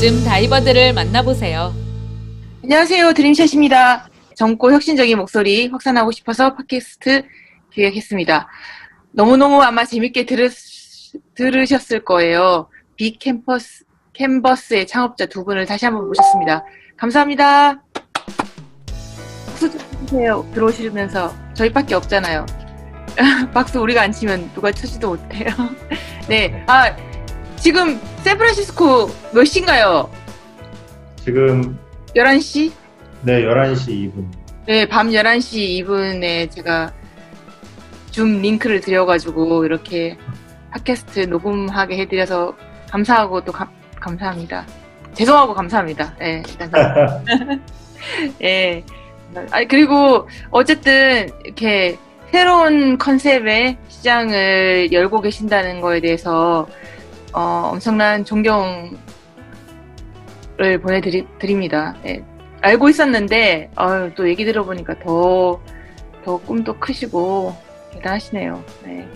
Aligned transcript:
요즘 0.00 0.24
다이버들을 0.24 0.92
만나보세요. 0.92 1.74
안녕하세요. 2.62 3.14
드림샷입니다. 3.14 4.08
젊고 4.36 4.72
혁신적인 4.72 5.18
목소리 5.18 5.66
확산하고 5.66 6.12
싶어서 6.12 6.54
팟캐스트 6.54 7.24
기획했습니다. 7.72 8.48
너무너무 9.12 9.62
아마 9.62 9.84
재밌게 9.84 10.26
들으, 10.26 10.48
들으셨을 11.34 12.04
거예요. 12.04 12.68
빅 12.96 13.18
캠퍼스, 13.18 13.84
캔버스의 14.12 14.86
창업자 14.86 15.26
두 15.26 15.44
분을 15.44 15.66
다시 15.66 15.84
한번 15.84 16.06
모셨습니다. 16.08 16.64
감사합니다. 16.96 17.82
박수 19.46 19.70
좀 19.70 19.80
주세요. 20.06 20.48
들어오시면서. 20.54 21.34
저희밖에 21.54 21.94
없잖아요. 21.94 22.46
박수 23.52 23.80
우리가 23.80 24.02
안 24.02 24.12
치면 24.12 24.52
누가 24.54 24.70
쳐지도 24.70 25.10
못해요. 25.10 25.48
네. 26.28 26.64
아, 26.66 26.94
지금 27.56 28.00
샌프란시스코 28.22 29.10
몇 29.34 29.44
시인가요? 29.44 30.10
지금 31.24 31.76
11시? 32.14 32.72
네 33.22 33.42
11시 33.42 33.88
2분 33.88 34.30
네, 34.66 34.86
밤 34.86 35.08
11시 35.08 35.84
2분에 35.84 36.50
제가 36.50 36.92
줌 38.18 38.42
링크를 38.42 38.80
드려가지고 38.80 39.64
이렇게 39.64 40.18
팟캐스트 40.72 41.20
녹음하게 41.28 41.98
해드려서 41.98 42.52
감사하고 42.90 43.44
또 43.44 43.52
감, 43.52 43.68
감사합니다. 44.00 44.66
죄송하고 45.14 45.54
감사합니다. 45.54 46.16
예, 46.22 46.42
일단. 46.48 46.72
예. 48.42 48.82
아, 49.52 49.62
그리고 49.68 50.28
어쨌든 50.50 51.28
이렇게 51.44 51.96
새로운 52.32 52.98
컨셉의 52.98 53.78
시장을 53.86 54.90
열고 54.90 55.20
계신다는 55.20 55.80
거에 55.80 56.00
대해서 56.00 56.66
어, 57.32 57.70
엄청난 57.72 58.24
존경을 58.24 58.98
보내드립니다. 60.82 61.94
예. 62.04 62.24
알고 62.62 62.88
있었는데 62.88 63.70
어, 63.76 64.10
또 64.16 64.28
얘기 64.28 64.44
들어보니까 64.44 64.98
더, 64.98 65.60
더 66.24 66.36
꿈도 66.38 66.76
크시고 66.80 67.67
대단하시네요. 67.98 68.64
네. 68.84 69.06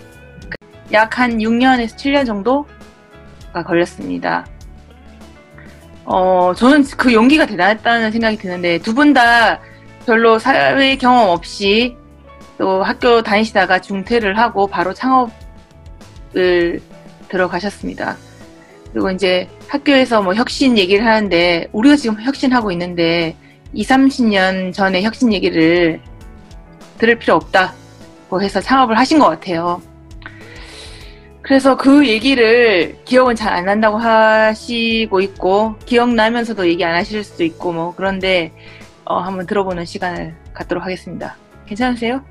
약 0.92 1.18
한 1.18 1.38
6년에서 1.38 1.96
7년 1.96 2.26
정도가 2.26 3.62
걸렸습니다. 3.66 4.44
어, 6.04 6.52
저는 6.56 6.84
그 6.96 7.12
용기가 7.12 7.46
대단했다는 7.46 8.10
생각이 8.12 8.36
드는데 8.36 8.78
두 8.78 8.94
분 8.94 9.14
다 9.14 9.60
별로 10.04 10.38
사회 10.38 10.96
경험 10.96 11.28
없이 11.30 11.96
또 12.58 12.82
학교 12.82 13.22
다니시다가 13.22 13.80
중퇴를 13.80 14.36
하고 14.36 14.66
바로 14.66 14.92
창업을 14.92 15.30
들어가셨습니다. 17.28 18.16
그리고 18.92 19.10
이제 19.10 19.48
학교에서 19.68 20.20
뭐 20.20 20.34
혁신 20.34 20.76
얘기를 20.76 21.06
하는데 21.06 21.68
우리가 21.72 21.96
지금 21.96 22.20
혁신하고 22.20 22.70
있는데 22.72 23.36
2, 23.72 23.84
30년 23.84 24.74
전에 24.74 25.02
혁신 25.02 25.32
얘기를 25.32 26.00
들을 26.98 27.18
필요 27.18 27.36
없다 27.36 27.72
고 28.32 28.40
해서 28.40 28.62
창업을 28.62 28.96
하신 28.96 29.18
것 29.18 29.28
같아요. 29.28 29.82
그래서 31.42 31.76
그 31.76 32.08
얘기를 32.08 32.96
기억은 33.04 33.34
잘 33.34 33.52
안 33.52 33.66
난다고 33.66 33.98
하시고 33.98 35.20
있고 35.20 35.76
기억나면서도 35.84 36.66
얘기 36.66 36.82
안 36.82 36.94
하실 36.94 37.22
수도 37.24 37.44
있고 37.44 37.74
뭐 37.74 37.94
그런데 37.94 38.50
어, 39.04 39.18
한번 39.18 39.44
들어보는 39.44 39.84
시간을 39.84 40.34
갖도록 40.54 40.82
하겠습니다. 40.82 41.36
괜찮으세요? 41.66 42.24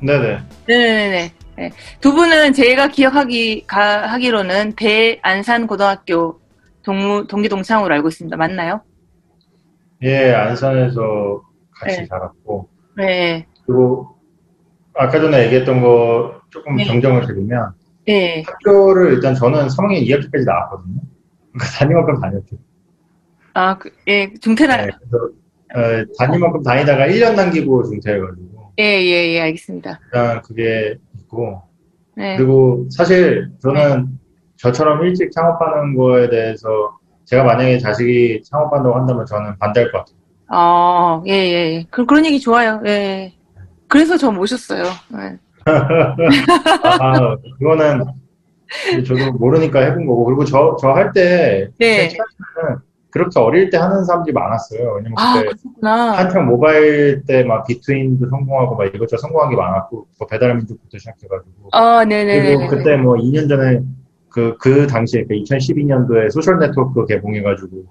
네네 0.00 0.40
네네네. 0.66 1.32
네. 1.56 1.70
두 2.00 2.12
분은 2.14 2.52
제가 2.52 2.88
기억하기 2.88 3.68
가, 3.68 4.08
하기로는 4.08 4.72
대안산 4.72 5.68
고등학교 5.68 6.40
동무, 6.82 7.28
동기 7.28 7.48
동창으로 7.48 7.94
알고 7.94 8.08
있습니다. 8.08 8.36
맞나요? 8.36 8.82
예 10.02 10.32
안산에서 10.32 11.42
같이 11.70 11.98
네. 11.98 12.06
살았고 12.06 12.68
네. 12.96 13.46
그리고 13.64 14.20
아까 14.94 15.20
전에 15.20 15.44
얘기했던 15.46 15.80
거 15.80 16.40
조금 16.50 16.76
네. 16.76 16.84
정정을 16.84 17.26
드리면 17.26 17.72
네. 18.06 18.42
학교를 18.46 19.14
일단 19.14 19.34
저는 19.34 19.68
3학년 19.68 20.06
2학기까지 20.06 20.44
나왔거든요 20.44 21.00
그러니까 21.52 21.66
다니만큼 21.78 22.20
다녔죠 22.20 22.56
아, 23.54 23.76
그, 23.76 23.90
예, 24.08 24.32
중퇴나, 24.40 24.76
네, 24.78 24.88
그래서 24.98 25.26
어, 25.74 26.04
다니만큼 26.18 26.62
다니다가 26.62 27.06
1년 27.06 27.34
남기고 27.34 27.84
중퇴해가지고 27.84 28.52
예, 28.78 28.84
예, 28.84 29.34
예, 29.34 29.40
알겠습니다. 29.42 30.00
일단 30.06 30.42
그게 30.42 30.96
있고 31.18 31.62
네. 32.16 32.36
그리고 32.36 32.86
사실 32.90 33.50
저는 33.60 34.18
저처럼 34.56 35.04
일찍 35.04 35.30
창업하는 35.32 35.94
거에 35.96 36.30
대해서 36.30 36.98
제가 37.24 37.44
만약에 37.44 37.78
자식이 37.78 38.42
창업한다고 38.44 38.94
한다면 38.94 39.26
저는 39.26 39.58
반대할 39.58 39.92
것 39.92 39.98
같아요. 39.98 40.16
어, 40.54 41.22
예, 41.26 41.32
예, 41.32 41.74
예. 41.74 41.86
그, 41.90 42.06
그런 42.06 42.24
얘기 42.24 42.40
좋아요. 42.40 42.82
예. 42.86 43.32
그래서 43.92 44.16
저 44.16 44.30
모셨어요. 44.32 44.84
예. 44.84 45.38
아, 45.66 47.36
그거는 47.58 48.04
저도 49.06 49.32
모르니까 49.32 49.80
해본 49.80 50.06
거고 50.06 50.24
그리고 50.24 50.44
저 50.44 50.76
저 50.80 50.94
할 50.94 51.12
때 51.12 51.68
네. 51.78 52.08
그렇게 53.10 53.38
어릴 53.38 53.68
때 53.68 53.76
하는 53.76 54.02
사람들이 54.04 54.32
많았어요. 54.32 54.94
왜냐면 54.96 55.12
아, 55.18 55.34
그때 55.34 55.46
그렇구나. 55.62 56.12
한창 56.16 56.46
모바일 56.46 57.22
때 57.26 57.44
막 57.44 57.66
비트윈도 57.66 58.28
성공하고 58.30 58.76
막 58.76 58.86
이것저것 58.86 59.18
성공한 59.20 59.50
게 59.50 59.56
많았고 59.56 60.06
뭐 60.18 60.26
배달의 60.26 60.56
민족부터 60.56 60.96
시작해가지고 60.98 61.68
아, 61.72 62.04
네네네. 62.06 62.56
그리고 62.56 62.68
그때 62.68 62.96
뭐 62.96 63.16
2년 63.16 63.48
전에 63.50 63.80
그, 64.30 64.56
그 64.58 64.86
당시에 64.86 65.24
그 65.28 65.34
2012년도에 65.34 66.30
소셜 66.30 66.58
네트워크 66.58 67.04
개봉해가지고 67.04 67.84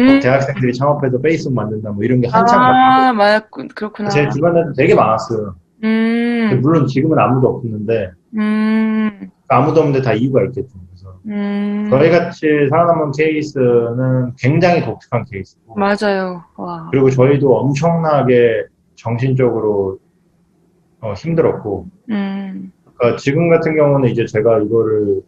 음. 0.00 0.20
대학생들이 0.20 0.72
창업해서 0.72 1.20
페이스북 1.20 1.54
만든다 1.54 1.90
뭐 1.92 2.02
이런 2.04 2.20
게 2.20 2.28
한창 2.28 2.60
아, 2.60 3.12
맞군. 3.12 3.68
그렇구나. 3.68 4.08
제 4.08 4.28
주변에도 4.28 4.72
되게 4.72 4.94
많았어요. 4.94 5.54
음, 5.84 6.58
물론 6.62 6.86
지금은 6.86 7.18
아무도 7.18 7.48
없는데 7.48 8.12
음, 8.36 9.30
아무도 9.48 9.80
없는데 9.80 10.02
다 10.02 10.12
이유가 10.12 10.42
있겠죠. 10.44 10.78
그래서 10.88 11.18
음. 11.26 11.88
저희 11.90 12.10
같이 12.10 12.46
살아남은 12.70 13.12
케이스는 13.12 14.34
굉장히 14.38 14.82
독특한 14.84 15.24
케이스고 15.30 15.74
맞아요. 15.76 16.44
와. 16.56 16.88
그리고 16.90 17.10
저희도 17.10 17.56
엄청나게 17.56 18.64
정신적으로 18.96 19.98
어, 21.00 21.14
힘들었고 21.14 21.86
음, 22.10 22.72
그러니까 22.94 23.18
지금 23.18 23.48
같은 23.48 23.74
경우는 23.74 24.10
이제 24.10 24.26
제가 24.26 24.58
이거를 24.60 25.22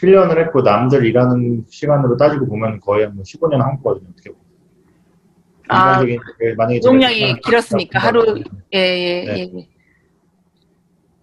7년을 0.00 0.38
했고 0.38 0.62
남들 0.62 1.04
일하는 1.04 1.64
시간으로 1.68 2.16
따지고 2.16 2.46
보면 2.46 2.80
거의 2.80 3.08
뭐 3.08 3.22
15년 3.24 3.58
한 3.58 3.76
거거든요. 3.82 4.08
어떻게 4.12 4.30
보면. 4.30 4.44
아, 5.68 6.02
만약에 6.56 6.80
용량이 6.84 7.40
길었으니까 7.40 7.98
하루, 7.98 8.24
본다면. 8.24 8.62
예, 8.74 8.78
예, 8.78 9.24
네. 9.24 9.38
예. 9.38 9.58
예. 9.58 9.68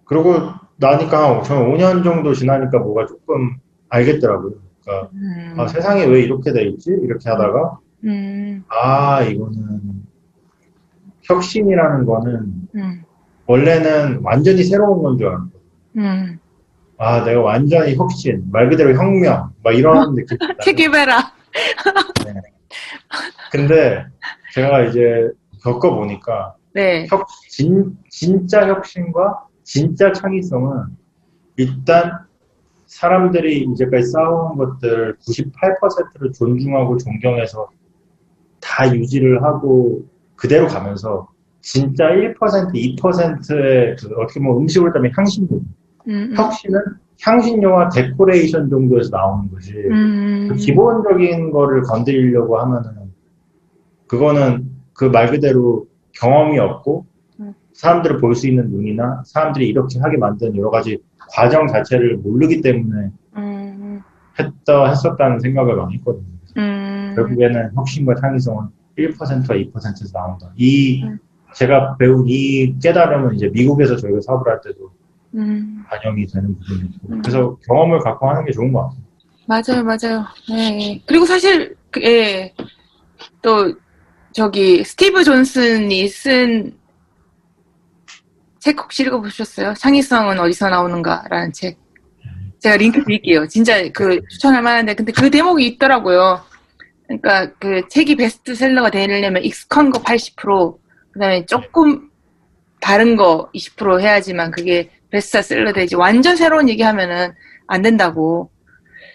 그러고 0.05 0.35
나니까 0.77 1.41
저는 1.43 1.71
5년 1.73 2.03
정도 2.03 2.33
지나니까 2.33 2.77
뭐가 2.79 3.07
조금 3.07 3.55
알겠더라고요. 3.89 4.53
그러니까 4.83 5.09
음, 5.15 5.55
아, 5.57 5.67
세상이 5.67 6.05
왜 6.05 6.21
이렇게 6.21 6.51
돼 6.51 6.63
있지? 6.65 6.91
이렇게 7.01 7.27
하다가 7.27 7.79
음, 8.03 8.63
아 8.67 9.23
이거는 9.23 10.03
혁신이라는 11.23 12.05
거는 12.05 12.53
음, 12.75 13.03
원래는 13.47 14.19
완전히 14.21 14.63
새로운 14.63 15.01
건 15.01 15.17
줄 15.17 15.27
알았거든요. 15.27 15.59
음. 15.97 16.34
아 16.97 17.23
내가 17.23 17.41
완전히 17.41 17.95
혁신 17.95 18.43
말 18.51 18.69
그대로 18.69 18.93
혁명 18.95 19.51
막 19.63 19.71
이런 19.73 20.13
느낌. 20.15 20.37
체계베라. 20.63 21.33
근데 23.51 24.05
제가 24.53 24.83
이제 24.83 25.29
겪어보니까 25.61 26.55
네. 26.73 27.07
혁, 27.09 27.25
진, 27.49 27.97
진짜 28.09 28.67
혁신과 28.67 29.45
진짜 29.63 30.11
창의성은 30.11 30.85
일단 31.57 32.19
사람들이 32.85 33.63
이제까지 33.63 34.07
쌓아온 34.11 34.57
것들 34.57 35.15
98%를 35.17 36.31
존중하고 36.33 36.97
존경해서 36.97 37.69
다 38.61 38.93
유지를 38.93 39.43
하고 39.43 40.03
그대로 40.35 40.67
가면서 40.67 41.27
진짜 41.61 42.05
1%, 42.09 42.35
2%의 42.37 43.95
그 43.95 44.15
어떻게 44.21 44.39
보면 44.39 44.57
음식으로 44.61 44.93
따면 44.93 45.11
향신료. 45.15 45.61
음, 46.07 46.29
음. 46.31 46.35
혁신은 46.37 46.79
향신료와 47.21 47.89
데코레이션 47.89 48.69
정도에서 48.69 49.09
나오는 49.15 49.49
거지. 49.51 49.73
음, 49.73 50.47
그 50.49 50.55
기본적인 50.55 51.51
거를 51.51 51.81
건드리려고 51.83 52.59
하면은 52.59 53.11
그거는 54.07 54.69
그 54.93 55.05
말 55.09 55.29
그대로 55.31 55.87
경험이 56.13 56.59
없고 56.59 57.05
음. 57.39 57.53
사람들을 57.73 58.19
볼 58.19 58.35
수 58.35 58.47
있는 58.47 58.69
눈이나 58.69 59.23
사람들이 59.25 59.67
이렇게 59.67 59.99
하게 59.99 60.17
만든 60.17 60.55
여러 60.55 60.69
가지 60.69 60.97
과정 61.31 61.67
자체를 61.67 62.17
모르기 62.17 62.61
때문에 62.61 63.11
음, 63.37 64.01
했다 64.39 64.87
했었다는 64.89 65.39
생각을 65.39 65.75
많이 65.75 65.95
했거든요. 65.95 66.25
음, 66.57 67.13
결국에는 67.15 67.71
혁신과 67.75 68.15
창의성은 68.15 68.67
1%와 68.97 69.55
2%에서 69.55 70.11
나온다. 70.13 70.51
이 70.55 71.03
음. 71.03 71.17
제가 71.53 71.97
배운 71.97 72.25
이 72.27 72.77
깨달음은 72.79 73.35
이제 73.35 73.49
미국에서 73.49 73.95
저희가 73.97 74.19
사업을 74.21 74.51
할 74.51 74.61
때도 74.61 74.91
음, 75.35 75.83
반영이 75.89 76.27
되는 76.27 76.55
부분이고 76.59 76.93
음. 77.09 77.21
그래서 77.21 77.57
경험을 77.67 77.99
갖고 77.99 78.29
하는 78.29 78.45
게 78.45 78.51
좋은 78.51 78.71
것 78.71 78.83
같아요. 78.83 79.03
맞아요, 79.47 79.83
맞아요. 79.83 80.25
네. 80.49 81.01
그리고 81.05 81.25
사실, 81.25 81.75
그, 81.91 82.01
예, 82.03 82.53
또, 83.41 83.73
저기, 84.33 84.83
스티브 84.83 85.23
존슨이 85.23 86.07
쓴 86.07 86.85
책 88.65 88.79
혹시 88.79 89.03
읽어보셨어요? 89.03 89.75
창의성은 89.75 90.39
어디서 90.39 90.71
나오는가라는 90.71 91.53
책. 91.53 91.77
제가 92.57 92.77
링크 92.77 93.03
드릴게요. 93.03 93.45
진짜 93.45 93.87
그 93.89 94.19
추천할 94.27 94.63
만한데, 94.63 94.95
근데 94.95 95.11
그 95.11 95.29
대목이 95.29 95.67
있더라고요. 95.67 96.41
그러니까 97.05 97.53
그 97.59 97.87
책이 97.89 98.15
베스트셀러가 98.15 98.89
되려면 98.89 99.43
익숙한 99.43 99.91
거 99.91 100.01
80%, 100.01 100.79
그 101.11 101.19
다음에 101.19 101.45
조금 101.45 102.09
다른 102.81 103.15
거 103.15 103.51
20% 103.53 104.01
해야지만 104.01 104.49
그게 104.49 104.89
베스트셀러 105.15 105.71
되지. 105.73 105.95
완전 105.95 106.35
새로운 106.35 106.67
얘기 106.69 106.83
하면은 106.83 107.33
안 107.67 107.81
된다고. 107.81 108.49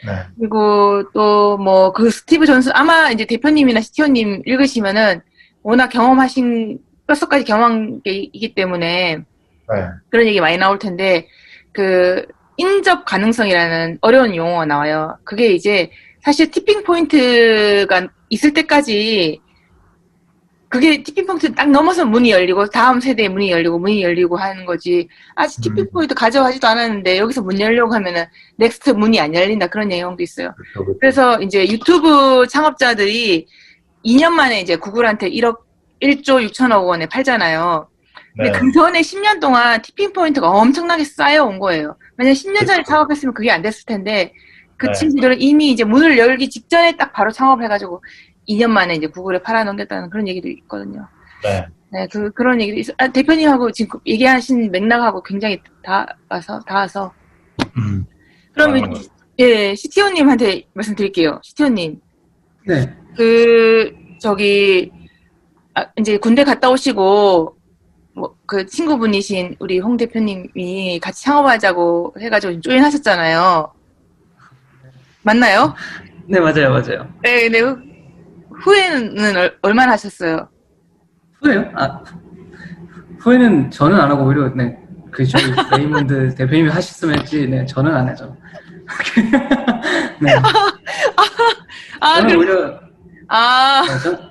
네. 0.07 0.13
그리고 0.39 1.03
또 1.13 1.59
뭐 1.61 1.93
그 1.93 2.11
스티브 2.11 2.47
존슨 2.47 2.73
아마 2.75 3.11
이제 3.11 3.27
대표님이나 3.27 3.81
시티오님 3.83 4.43
읽으시면은 4.47 5.21
워낙 5.63 5.89
경험하신 5.89 6.79
뼛속까지 7.07 7.45
경험한 7.45 8.01
게 8.03 8.13
있기 8.33 8.55
때문에 8.55 9.17
네. 9.17 9.25
그런 10.11 10.27
얘기 10.27 10.41
많이 10.41 10.57
나올 10.57 10.79
텐데 10.79 11.29
그 11.73 12.25
인접 12.57 13.05
가능성이라는 13.05 13.99
어려운 14.01 14.35
용어가 14.35 14.65
나와요. 14.65 15.19
그게 15.25 15.53
이제 15.53 15.91
사실 16.23 16.51
tipping 16.51 16.83
point가 16.83 18.09
있을 18.31 18.53
때까지 18.55 19.41
그게 20.71 21.03
tipping 21.03 21.27
point 21.27 21.53
딱 21.53 21.69
넘어서 21.69 22.05
문이 22.05 22.31
열리고 22.31 22.67
다음 22.67 23.01
세대에 23.01 23.29
문이 23.29 23.51
열리고 23.51 23.77
문이 23.81 24.05
열리고 24.05 24.37
하는 24.37 24.65
거지 24.65 25.09
아직 25.35 25.61
tipping 25.63 25.83
음. 25.83 25.91
포인트 25.93 26.15
가져가지도 26.15 26.65
않았는데 26.69 27.19
여기서 27.19 27.43
문 27.43 27.59
열려고 27.59 27.93
하면은 27.95 28.25
next 28.57 28.91
문이 28.91 29.19
안 29.19 29.35
열린다 29.35 29.67
그런 29.67 29.89
내용도 29.89 30.23
있어요. 30.23 30.55
그렇죠, 30.55 30.85
그렇죠. 30.85 30.99
그래서 31.01 31.43
이제 31.43 31.67
유튜브 31.69 32.47
창업자들이 32.49 33.49
2년 34.07 34.31
만에 34.31 34.61
이제 34.61 34.77
구글한테 34.77 35.29
1억 35.31 35.59
1조 36.01 36.49
6천억 36.49 36.87
원에 36.87 37.07
팔잖아요. 37.07 37.89
근데 38.37 38.53
네. 38.53 38.59
그 38.61 38.71
전에 38.71 39.01
10년 39.01 39.41
동안 39.41 39.83
tipping 39.83 40.13
point가 40.13 40.49
엄청나게 40.49 41.03
쌓여온 41.03 41.59
거예요. 41.59 41.97
만약 42.17 42.31
10년 42.31 42.61
전에 42.61 42.75
그렇죠. 42.75 42.91
창업했으면 42.91 43.35
그게 43.35 43.51
안 43.51 43.61
됐을 43.61 43.85
텐데 43.87 44.33
그 44.77 44.87
네. 44.87 44.93
친구들은 44.93 45.41
이미 45.43 45.73
이제 45.73 45.83
문을 45.83 46.17
열기 46.17 46.49
직전에 46.49 46.97
딱 46.97 47.13
바로 47.13 47.33
창업해가지고 47.33 48.05
2년 48.49 48.71
만에 48.71 48.95
이제 48.95 49.07
구글에 49.07 49.43
팔아넘겼다는 49.43 50.11
그런 50.11 50.29
얘기도 50.29 50.49
있거든요. 50.49 51.07
네. 51.43 51.67
네, 51.93 52.07
그, 52.11 52.31
그런 52.33 52.61
얘기도 52.61 52.79
있어. 52.79 52.93
아, 52.99 53.09
대표님하고 53.09 53.73
지금 53.73 53.99
얘기하신 54.07 54.71
맥락하고 54.71 55.23
굉장히 55.23 55.61
다 55.83 56.07
와서, 56.29 56.61
닿아서. 56.61 57.13
음. 57.77 58.05
그러면, 58.53 58.93
것 58.93 59.09
예, 59.39 59.75
시티오님한테 59.75 60.65
말씀드릴게요. 60.75 61.41
시티오님. 61.43 62.01
네. 62.67 62.95
그 63.17 63.93
저기 64.21 64.91
아, 65.75 65.87
이제 65.97 66.19
군대 66.19 66.45
갔다 66.45 66.71
오시고 66.71 67.57
뭐 68.15 68.41
그 68.51 68.67
친구분이신 68.67 69.55
우리 69.61 69.79
홍 69.79 69.97
대표님이 69.97 70.99
같이 70.99 71.23
창업하자고 71.23 72.15
해가지고 72.21 72.61
조인하셨잖아요. 72.61 73.73
맞나요? 75.23 75.73
네, 76.27 76.41
맞아요, 76.41 76.71
맞아요. 76.71 77.09
네, 77.23 77.49
근데 77.49 77.90
후- 78.51 78.57
후회는 78.71 79.37
얼, 79.37 79.59
얼마나 79.63 79.93
하셨어요? 79.93 80.49
후회요? 81.43 81.71
아, 81.75 82.03
후회는 83.21 83.71
저는 83.71 83.99
안 83.99 84.11
하고 84.11 84.25
오히려, 84.25 84.49
네. 84.55 84.77
그 85.11 85.25
저희 85.27 85.45
레이몬드 85.73 86.35
대표님이 86.35 86.69
하셨으면 86.69 87.19
했지, 87.21 87.47
네, 87.49 87.65
저는 87.67 87.95
안 87.95 88.09
하죠. 88.09 88.37
네. 90.21 90.35
아, 92.01 92.15
저는 92.17 92.29
그, 92.35 92.39
오히려, 92.39 92.81
아, 93.29 93.83
네, 93.87 93.99
전, 94.03 94.31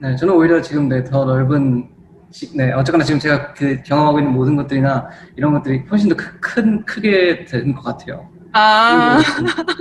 네, 0.00 0.16
저는 0.16 0.34
오히려 0.34 0.60
지금 0.60 0.88
네, 0.88 1.02
더 1.04 1.24
넓은, 1.24 1.88
시- 2.30 2.56
네, 2.56 2.72
어쨌거나 2.72 3.04
지금 3.04 3.18
제가 3.20 3.52
그 3.54 3.82
경험하고 3.82 4.18
있는 4.20 4.32
모든 4.32 4.56
것들이나 4.56 5.08
이런 5.36 5.52
것들이 5.52 5.84
훨씬 5.90 6.08
더 6.08 6.16
크, 6.16 6.38
큰, 6.40 6.84
크게 6.84 7.44
된 7.44 7.74
것 7.74 7.82
같아요. 7.82 8.28
아, 8.52 9.18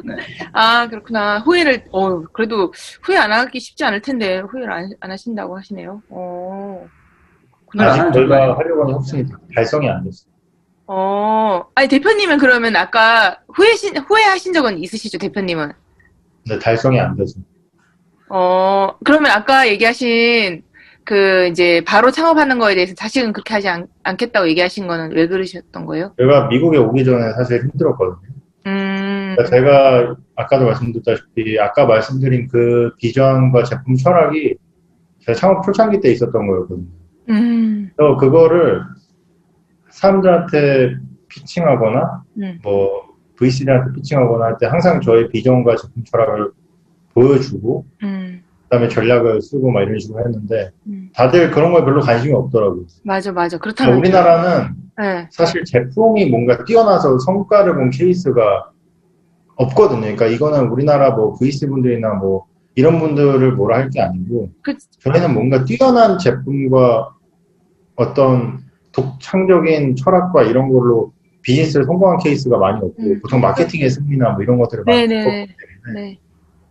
네. 0.03 0.15
아, 0.53 0.87
그렇구나. 0.87 1.39
후회를, 1.39 1.85
어, 1.91 2.21
그래도 2.33 2.73
후회 3.03 3.17
안 3.17 3.31
하기 3.31 3.59
쉽지 3.59 3.83
않을 3.83 4.01
텐데, 4.01 4.39
후회를 4.39 4.71
안, 4.71 4.91
안 4.99 5.11
하신다고 5.11 5.57
하시네요. 5.57 6.01
어. 6.09 6.87
하는 7.77 8.11
저희가. 8.11 8.57
하려고 8.57 8.83
하는 8.83 8.95
혁신이 8.95 9.25
달성이 9.55 9.89
안 9.89 10.03
됐어요. 10.03 10.31
어, 10.87 11.63
아니, 11.75 11.87
대표님은 11.87 12.37
그러면 12.37 12.75
아까 12.75 13.37
후회신, 13.53 13.97
후회하신 13.97 14.53
적은 14.53 14.77
있으시죠, 14.79 15.17
대표님은? 15.19 15.71
근데 16.45 16.59
달성이 16.59 16.99
안 16.99 17.15
돼서. 17.15 17.39
어, 18.29 18.95
그러면 19.03 19.31
아까 19.31 19.67
얘기하신 19.67 20.63
그 21.03 21.47
이제 21.47 21.83
바로 21.85 22.11
창업하는 22.11 22.59
거에 22.59 22.75
대해서 22.75 22.93
다시는 22.93 23.33
그렇게 23.33 23.53
하지 23.53 23.67
않, 23.67 23.87
않겠다고 24.03 24.47
얘기하신 24.49 24.87
거는 24.87 25.11
왜 25.13 25.27
그러셨던 25.27 25.85
거예요? 25.85 26.13
제가 26.17 26.47
미국에 26.47 26.77
오기 26.77 27.03
전에 27.03 27.33
사실 27.33 27.61
힘들었거든요. 27.61 28.19
음, 29.31 29.35
그러니까 29.35 29.43
제가 29.45 30.15
아까도 30.35 30.65
말씀드렸다시피 30.65 31.59
아까 31.59 31.85
말씀드린 31.85 32.47
그 32.47 32.91
비전과 32.97 33.63
제품 33.63 33.95
철학이 33.95 34.55
제가 35.19 35.35
창업 35.37 35.63
초창기 35.63 35.99
때 36.01 36.11
있었던 36.11 36.47
거였거든요. 36.47 36.87
음, 37.29 37.91
그래서 37.95 38.17
그거를 38.17 38.81
사람들한테 39.89 40.95
피칭하거나 41.27 42.23
음, 42.37 42.59
뭐 42.63 42.89
VC들한테 43.37 43.93
피칭하거나 43.93 44.45
할 44.45 44.57
때 44.59 44.67
항상 44.67 45.01
저의 45.01 45.29
비전과 45.29 45.75
제품 45.75 46.03
철학을 46.03 46.51
보여주고 47.13 47.85
음, 48.03 48.41
그다음에 48.63 48.87
전략을 48.87 49.41
쓰고 49.41 49.71
막 49.71 49.81
이런 49.81 49.99
식으로 49.99 50.19
했는데 50.25 50.71
음. 50.87 51.09
다들 51.13 51.51
그런 51.51 51.71
거에 51.73 51.83
별로 51.83 52.01
관심이 52.01 52.33
없더라고요. 52.33 52.85
맞아, 53.03 53.31
맞아. 53.31 53.57
그러니까 53.57 53.83
그렇다면. 53.83 53.99
우리나라는 53.99 54.69
네, 54.97 55.27
사실 55.31 55.63
제품이 55.63 56.25
뭔가 56.29 56.63
뛰어나서 56.63 57.17
성과를 57.19 57.75
본 57.75 57.89
케이스가 57.89 58.69
없거든요. 59.61 60.01
그러니까 60.01 60.27
이거는 60.27 60.69
우리나라 60.69 61.11
뭐 61.11 61.33
VC 61.37 61.67
분들이나 61.67 62.15
뭐 62.15 62.45
이런 62.75 62.99
분들을 62.99 63.53
뭐라 63.53 63.77
할 63.77 63.89
게 63.89 64.01
아니고 64.01 64.49
그, 64.61 64.75
저희는 64.99 65.33
뭔가 65.33 65.65
뛰어난 65.65 66.17
제품과 66.17 67.09
어떤 67.95 68.59
독창적인 68.91 69.95
철학과 69.95 70.43
이런 70.43 70.69
걸로 70.71 71.11
비즈니스를 71.41 71.85
성공한 71.85 72.17
케이스가 72.19 72.57
많이 72.57 72.77
없고 72.77 72.95
음. 72.99 73.19
보통 73.21 73.41
마케팅의 73.41 73.89
승리나 73.89 74.31
뭐 74.31 74.43
이런 74.43 74.57
것들을 74.59 74.83
많이 74.85 75.07
네네. 75.07 75.23
겪었기 75.23 75.55
때문에 75.85 76.01
네. 76.01 76.19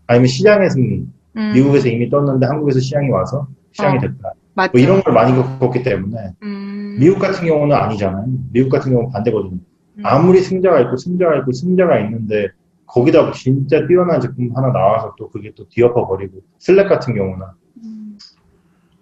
아니면 0.07 0.27
시장의 0.27 0.71
승리 0.71 1.07
음, 1.37 1.53
미국에서 1.55 1.89
이미 1.89 2.09
떴는데 2.09 2.47
한국에서 2.47 2.81
시장이 2.81 3.09
와서 3.11 3.47
시장이 3.73 3.99
어. 3.99 4.01
됐다 4.01 4.33
맞죠. 4.55 4.71
뭐 4.73 4.81
이런 4.81 5.03
걸 5.03 5.15
많이 5.15 5.35
겪었기 5.35 5.83
때문에 5.83 6.17
음, 6.43 6.97
미국 6.99 7.19
같은 7.19 7.47
경우는 7.47 7.75
아니잖아요 7.77 8.27
미국 8.53 8.71
같은 8.71 8.91
경우는 8.93 9.11
반대거든요 9.13 9.59
음, 9.99 10.03
아무리 10.05 10.41
승자가 10.41 10.81
있고 10.83 10.97
승자가 10.97 11.37
있고 11.39 11.53
승자가 11.53 11.99
있는데 12.01 12.49
거기다 12.91 13.33
진짜 13.33 13.87
뛰어난 13.87 14.21
제품 14.21 14.51
하나 14.55 14.73
나와서 14.73 15.15
또 15.17 15.31
그게 15.31 15.53
또 15.55 15.69
뒤엎어 15.69 16.07
버리고 16.07 16.43
슬랙 16.59 16.89
같은 16.89 17.15
경우나 17.15 17.55
음, 17.85 18.19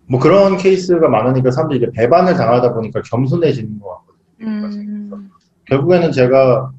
뭐 0.07 0.21
그런 0.21 0.57
케이스가 0.57 1.09
많으니까 1.09 1.51
사람들이 1.51 1.79
이제 1.79 1.91
배반을 1.93 2.35
당하다 2.35 2.75
보니까 2.75 3.03
겸손해지는 3.03 3.81
것 3.81 3.89
같거든요. 3.89 4.17
음, 4.47 5.31
결국에는 5.65 6.13
제가 6.13 6.71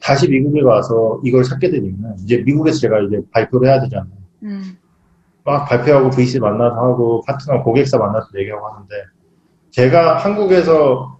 다시 0.00 0.28
미국에 0.28 0.62
와서 0.62 1.20
이걸 1.24 1.42
찾게 1.42 1.70
된 1.70 1.84
이유는 1.84 2.14
이제 2.20 2.38
미국에서 2.38 2.78
제가 2.78 3.00
이제 3.00 3.20
발표를 3.32 3.68
해야 3.68 3.80
되잖아요. 3.80 4.12
음, 4.42 4.78
막 5.44 5.66
발표하고 5.66 6.10
VC 6.10 6.40
만나서 6.40 6.76
하고 6.76 7.22
파트너 7.26 7.62
고객사 7.62 7.98
만나서 7.98 8.28
얘기하고 8.36 8.66
하는데 8.66 8.94
제가 9.70 10.18
한국에서 10.18 11.15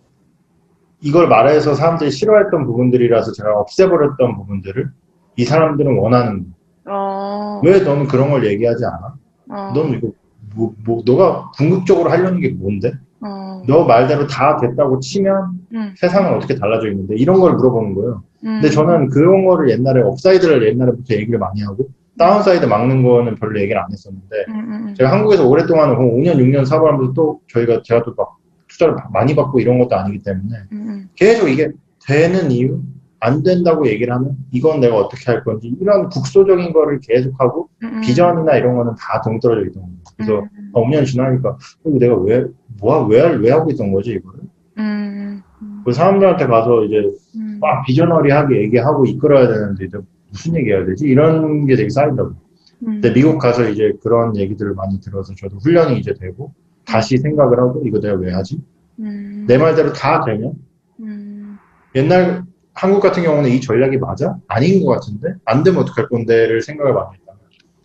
이걸 1.06 1.28
말해서 1.28 1.74
사람들이 1.74 2.10
싫어했던 2.10 2.66
부분들이라서 2.66 3.30
제가 3.32 3.60
없애버렸던 3.60 4.36
부분들을 4.38 4.90
이 5.36 5.44
사람들은 5.44 5.98
원하는. 5.98 6.46
어, 6.88 7.60
왜 7.64 7.80
너는 7.80 8.08
그런 8.08 8.30
걸 8.30 8.44
얘기하지 8.46 8.84
않아? 8.84 9.14
어, 9.50 9.72
넌 9.72 9.90
이거 9.92 10.10
뭐, 10.56 10.74
뭐 10.84 11.02
너가 11.06 11.50
궁극적으로 11.56 12.10
하려는 12.10 12.40
게 12.40 12.48
뭔데? 12.48 12.92
어, 13.20 13.62
너 13.68 13.84
말대로 13.84 14.26
다 14.26 14.56
됐다고 14.56 14.98
치면 14.98 15.50
음, 15.74 15.94
세상은 15.96 16.34
어떻게 16.34 16.56
달라져 16.56 16.90
있는데 16.90 17.14
이런 17.16 17.38
걸 17.38 17.54
물어보는 17.54 17.94
거예요. 17.94 18.22
음, 18.44 18.60
근데 18.60 18.70
저는 18.70 19.08
그런 19.08 19.44
거를 19.44 19.70
옛날에 19.70 20.02
upside를 20.02 20.66
옛날에부터 20.66 21.14
얘기를 21.14 21.38
많이 21.38 21.62
하고 21.62 21.88
downside 22.18 22.64
막는 22.66 23.02
거는 23.04 23.36
별로 23.36 23.60
얘기를 23.60 23.80
안 23.80 23.86
했었는데 23.92 24.44
음, 24.48 24.88
음, 24.88 24.94
제가 24.94 25.12
한국에서 25.12 25.46
오랫동안 25.46 25.90
5년 25.96 26.36
6년 26.36 26.64
사업하면서 26.64 27.12
또 27.12 27.40
저희가 27.48 27.82
제가 27.84 28.02
또 28.02 28.14
막 28.16 28.36
투자를 28.76 28.94
많이 29.12 29.34
받고 29.34 29.58
이런 29.60 29.78
것도 29.78 29.96
아니기 29.96 30.22
때문에 30.22 30.56
음, 30.72 31.08
계속 31.14 31.48
이게 31.48 31.70
되는 32.06 32.50
이유, 32.50 32.80
안 33.18 33.42
된다고 33.42 33.88
얘기를 33.88 34.14
하면 34.14 34.36
이건 34.52 34.80
내가 34.80 34.96
어떻게 34.96 35.30
할 35.30 35.42
건지 35.42 35.74
이런 35.80 36.08
국소적인 36.10 36.72
거를 36.72 37.00
계속하고 37.00 37.68
음, 37.82 38.00
비전이나 38.02 38.56
이런 38.56 38.76
거는 38.76 38.92
다 38.98 39.20
동떨어져 39.22 39.68
있던 39.68 39.82
거예요. 39.82 39.96
그래서 40.16 40.38
음, 40.40 40.70
한 40.74 40.82
5년 40.84 41.06
지나니까 41.06 41.56
이거 41.86 41.98
내가 41.98 42.16
왜, 42.16 42.44
뭐, 42.78 43.06
왜, 43.06 43.22
왜 43.36 43.50
하고 43.50 43.70
있던 43.70 43.92
거지, 43.92 44.12
이거를? 44.12 44.40
음, 44.78 45.42
음, 45.62 45.82
그 45.84 45.92
사람들한테 45.92 46.46
가서 46.46 46.84
이제 46.84 47.10
음, 47.36 47.58
막 47.60 47.84
비저너리하게 47.86 48.62
얘기하고 48.64 49.06
이끌어야 49.06 49.48
되는데 49.48 49.86
이제 49.86 49.98
무슨 50.30 50.54
얘기 50.56 50.70
해야 50.70 50.84
되지? 50.84 51.06
이런 51.06 51.66
게 51.66 51.76
되게 51.76 51.88
쌓인다고. 51.88 52.30
음. 52.30 53.00
근데 53.00 53.12
미국 53.14 53.38
가서 53.38 53.68
이제 53.70 53.94
그런 54.02 54.36
얘기들을 54.36 54.74
많이 54.74 55.00
들어서 55.00 55.34
저도 55.34 55.56
훈련이 55.56 55.98
이제 55.98 56.12
되고 56.12 56.52
다시 56.86 57.18
생각을 57.18 57.58
하고 57.58 57.82
이거 57.84 58.00
내가 58.00 58.14
왜 58.14 58.32
하지? 58.32 58.60
음, 58.98 59.44
내 59.46 59.58
말대로 59.58 59.92
다 59.92 60.24
되면 60.24 60.54
음, 61.00 61.58
옛날 61.94 62.44
한국 62.72 63.00
같은 63.00 63.22
경우는 63.22 63.50
이 63.50 63.60
전략이 63.60 63.98
맞아? 63.98 64.36
아닌 64.48 64.84
것 64.84 64.92
같은데? 64.92 65.34
안 65.44 65.62
되면 65.62 65.80
어떡할 65.82 66.08
건데를 66.08 66.62
생각을 66.62 66.94
많이 66.94 67.16
했다면 67.18 67.40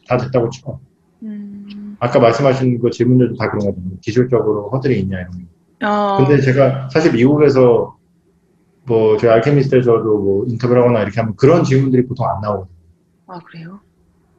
다 0.07 0.17
됐다고 0.17 0.49
쳐. 0.49 0.79
음, 1.23 1.97
아까 1.99 2.19
말씀하신 2.19 2.79
그 2.79 2.89
질문들도 2.89 3.35
다 3.35 3.49
그런 3.49 3.65
거잖아요. 3.65 3.97
기술적으로 4.01 4.69
허들이 4.69 4.99
있냐 5.01 5.19
이런 5.19 5.31
거. 5.31 5.87
어, 5.87 6.17
근데 6.17 6.41
제가 6.41 6.89
사실 6.89 7.13
미국에서 7.13 7.97
뭐 8.85 9.17
저희 9.17 9.31
알케미스트에서도 9.31 10.03
뭐 10.03 10.45
인터뷰를 10.47 10.81
하거나 10.83 11.01
이렇게 11.01 11.19
하면 11.19 11.35
그런 11.35 11.63
질문들이 11.63 12.05
보통 12.07 12.27
안 12.27 12.41
나오거든요. 12.41 12.75
아, 13.27 13.39
그래요? 13.39 13.79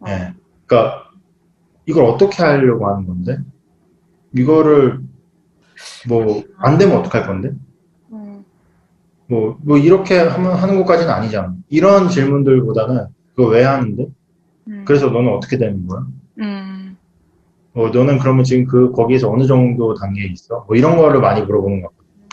어, 0.00 0.06
예. 0.08 0.34
그러니까 0.66 1.10
이걸 1.86 2.04
어떻게 2.04 2.42
하려고 2.42 2.88
하는 2.88 3.06
건데? 3.06 3.38
이거를 4.34 5.00
뭐 6.08 6.42
안 6.58 6.78
되면 6.78 6.96
어떡할 6.98 7.26
건데? 7.26 7.52
어, 8.10 8.44
뭐, 9.26 9.58
뭐 9.62 9.78
이렇게 9.78 10.18
하면 10.18 10.52
하는 10.52 10.76
것까지는 10.78 11.12
아니잖아. 11.12 11.54
이런 11.68 12.08
질문들보다는 12.08 13.06
그거 13.34 13.48
왜 13.48 13.64
하는데? 13.64 14.06
음, 14.68 14.84
그래서 14.86 15.08
너는 15.10 15.32
어떻게 15.32 15.58
되는 15.58 15.86
거야? 15.86 16.06
음, 16.38 16.96
어, 17.74 17.88
너는 17.88 18.18
그러면 18.18 18.44
지금 18.44 18.64
그 18.66 18.92
거기에서 18.92 19.30
어느 19.30 19.46
정도 19.46 19.94
단계에 19.94 20.26
있어? 20.26 20.64
뭐 20.68 20.76
이런 20.76 20.96
거를 20.96 21.20
많이 21.20 21.42
물어보는 21.42 21.82
것 21.82 21.88
같거든요. 21.88 22.26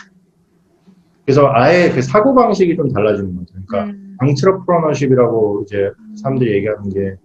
그래서 1.24 1.50
아예 1.52 1.90
그 1.90 2.02
사고 2.02 2.34
방식이 2.34 2.76
좀 2.76 2.92
달라지는 2.92 3.34
것 3.34 3.46
같아요. 3.46 3.64
그러니까 3.66 3.92
음, 3.92 4.16
앙트러프러너십이라고 4.18 5.62
이제 5.64 5.90
사람들이 6.16 6.52
얘기하는 6.56 6.90
게 6.90 7.16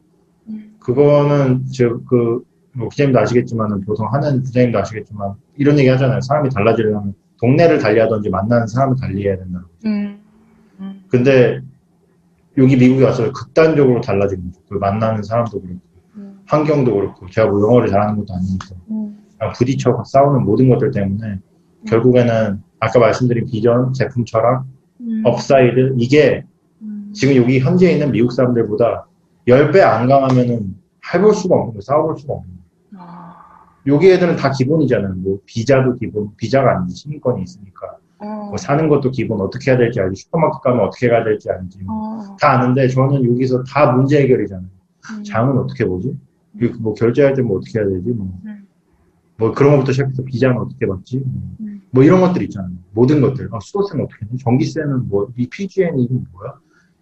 음, 0.49 0.75
그거는 0.79 1.65
즉그 1.67 2.43
뭐 2.75 2.89
기자님도 2.89 3.19
아시겠지만은 3.19 3.81
보통 3.81 4.07
하는 4.13 4.43
부장님도 4.43 4.79
아시겠지만 4.79 5.33
이런 5.57 5.79
얘기 5.79 5.87
하잖아요. 5.89 6.21
사람이 6.21 6.49
달라지려면 6.49 7.13
동네를 7.39 7.79
달리하든지 7.79 8.29
만나는 8.29 8.67
사람을 8.67 8.95
달리해야 8.99 9.37
된다고. 9.37 9.65
음, 9.85 10.19
음, 10.79 11.03
근데 11.07 11.61
여기 12.57 12.75
미국에 12.77 13.03
와서 13.03 13.31
극단적으로 13.31 14.01
달라지는 14.01 14.51
거죠. 14.51 14.61
그 14.69 14.75
만나는 14.75 15.23
사람도 15.23 15.61
그렇고 15.61 15.79
음, 16.15 16.39
환경도 16.45 16.93
그렇고 16.93 17.29
제가 17.29 17.49
뭐 17.49 17.61
영어를 17.61 17.89
잘하는 17.89 18.17
것도 18.17 18.33
아니니까 18.33 18.67
음, 18.91 19.17
그냥 19.37 19.53
부딪혀 19.53 20.03
싸우는 20.05 20.43
모든 20.43 20.69
것들 20.69 20.91
때문에 20.91 21.39
결국에는 21.87 22.61
아까 22.79 22.99
말씀드린 22.99 23.45
비전, 23.45 23.93
제품 23.93 24.25
철학, 24.25 24.65
음, 25.01 25.21
upside 25.25 25.95
이게 25.97 26.43
음, 26.81 27.11
지금 27.13 27.35
여기 27.35 27.59
현지에 27.59 27.91
있는 27.93 28.11
미국 28.11 28.31
사람들보다 28.31 29.07
10배 29.47 29.81
안 29.81 30.07
강하면은 30.07 30.75
해볼 31.13 31.33
수가 31.33 31.55
없는 31.55 31.73
거예요. 31.73 31.81
싸워볼 31.81 32.17
수가 32.17 32.33
없는 32.33 32.47
거예요. 32.47 32.54
아, 33.85 33.91
여기 33.93 34.11
애들은 34.11 34.35
다 34.35 34.51
기본이잖아요. 34.51 35.13
뭐 35.17 35.39
비자도 35.45 35.95
기본, 35.95 36.35
비자가 36.37 36.77
아니지 36.77 36.95
시민권이 37.01 37.43
있으니까 37.43 37.97
어, 38.19 38.25
뭐 38.49 38.57
사는 38.57 38.87
것도 38.87 39.11
기본 39.11 39.41
어떻게 39.41 39.71
해야 39.71 39.77
될지 39.77 39.99
알지 39.99 40.21
슈퍼마켓 40.23 40.61
가면 40.61 40.85
어떻게 40.87 41.09
가야 41.09 41.23
될지 41.23 41.49
알지 41.49 41.79
뭐 41.83 41.95
어, 42.19 42.35
다 42.39 42.51
아는데 42.59 42.87
저는 42.87 43.23
여기서 43.29 43.63
다 43.63 43.91
문제 43.91 44.21
해결이잖아요. 44.21 44.67
음, 45.17 45.23
장은 45.23 45.57
어떻게 45.57 45.85
보지? 45.85 46.17
그리고 46.57 46.79
뭐 46.79 46.93
결제할 46.93 47.33
때 47.33 47.41
뭐 47.41 47.57
어떻게 47.57 47.79
해야 47.79 47.87
되지? 47.87 48.09
뭐, 48.11 48.27
음. 48.45 48.65
뭐 49.37 49.51
그런 49.51 49.73
것부터 49.73 49.91
시작해서 49.91 50.23
비자는 50.23 50.57
어떻게 50.57 50.87
받지? 50.87 51.17
뭐, 51.17 51.41
음. 51.59 51.81
뭐 51.91 52.03
이런 52.03 52.21
것들 52.21 52.41
있잖아요. 52.43 52.71
모든 52.93 53.19
것들. 53.21 53.49
아, 53.51 53.59
수도세는 53.61 54.05
어떻게 54.05 54.25
하지? 54.25 54.37
전기세는 54.43 55.09
뭐, 55.09 55.27
이 55.35 55.47
PGN이 55.49 56.07
뭐야? 56.31 56.53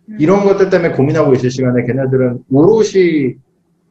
음, 0.09 0.17
이런 0.19 0.43
것들 0.43 0.69
때문에 0.71 0.93
고민하고 0.95 1.33
있을 1.33 1.51
시간에 1.51 1.85
걔네들은 1.85 2.43
오롯이 2.51 3.35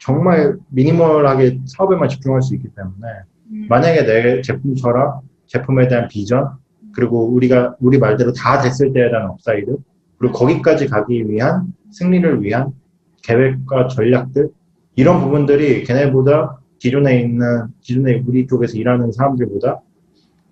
정말 0.03 0.57
미니멀하게 0.71 1.61
사업에만 1.67 2.09
집중할 2.09 2.43
수 2.43 2.55
있기 2.57 2.69
때문에 2.75 3.09
음, 3.53 3.67
만약에 3.69 4.05
내 4.05 4.43
제품 4.43 4.75
철학, 4.75 5.23
제품에 5.47 5.87
대한 5.87 6.09
비전, 6.09 6.51
그리고 6.93 7.25
우리가 7.29 7.77
우리 7.79 7.99
말대로 7.99 8.33
다 8.33 8.61
됐을 8.61 8.93
때에 8.93 9.11
대한 9.11 9.31
upside, 9.31 9.77
그리고 10.19 10.35
거기까지 10.35 10.89
가기 10.89 11.31
위한 11.31 11.73
승리를 11.93 12.43
위한 12.43 12.73
계획과 13.23 13.89
전략들 13.89 14.49
이런 14.97 15.21
부분들이 15.21 15.85
걔네보다 15.85 16.59
기존에 16.79 17.21
있는 17.21 17.69
기존에 17.81 18.25
우리 18.27 18.49
쪽에서 18.49 18.77
일하는 18.77 19.13
사람들보다 19.13 19.81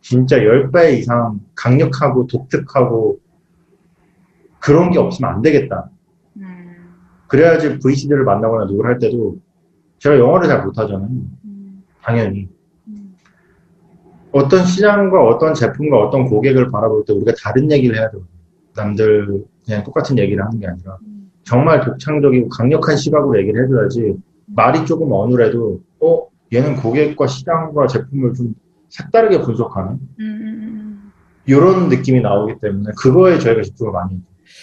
진짜 0.00 0.38
10배 0.38 0.96
이상 0.98 1.40
강력하고 1.56 2.28
독특하고 2.28 3.18
그런 4.60 4.92
게 4.92 4.98
없으면 5.00 5.34
안 5.34 5.42
되겠다. 5.42 5.90
음, 7.30 7.30
그래야지 7.30 7.78
VC들을 7.78 8.24
만나거나 8.24 8.64
누구를 8.66 8.90
할 8.90 8.98
때도 8.98 9.38
제가 9.98 10.18
영어를 10.18 10.48
잘 10.48 10.64
못하잖아요. 10.64 11.08
음, 11.44 11.82
당연히. 12.02 12.48
음, 12.88 13.16
어떤 14.32 14.64
시장과 14.64 15.24
어떤 15.24 15.54
제품과 15.54 15.98
어떤 15.98 16.26
고객을 16.26 16.70
바라볼 16.70 17.04
때 17.04 17.12
우리가 17.12 17.32
다른 17.42 17.70
얘기를 17.70 17.96
해야 17.96 18.10
돼요. 18.10 18.22
남들 18.74 19.44
그냥 19.64 19.84
똑같은 19.84 20.18
얘기를 20.18 20.44
하는 20.44 20.58
게 20.58 20.66
아니라 20.66 20.96
음, 21.02 21.30
정말 21.44 21.84
독창적이고 21.84 22.48
강력한 22.48 22.96
시각으로 22.96 23.38
얘기를 23.38 23.64
해줘야지 23.64 24.16
말이 24.46 24.84
조금 24.86 25.12
어눌해도 25.12 25.80
어 26.00 26.26
얘는 26.52 26.76
고객과 26.76 27.26
시장과 27.26 27.86
제품을 27.86 28.34
좀 28.34 28.54
색다르게 28.88 29.40
분석하는 29.42 29.92
음, 29.92 30.00
음, 30.20 31.12
이런 31.46 31.88
느낌이 31.88 32.20
나오기 32.20 32.54
때문에 32.60 32.92
그거에 32.96 33.38
저희가 33.38 33.62
집중을 33.62 33.92
많이 33.92 34.14
해요. 34.14 34.22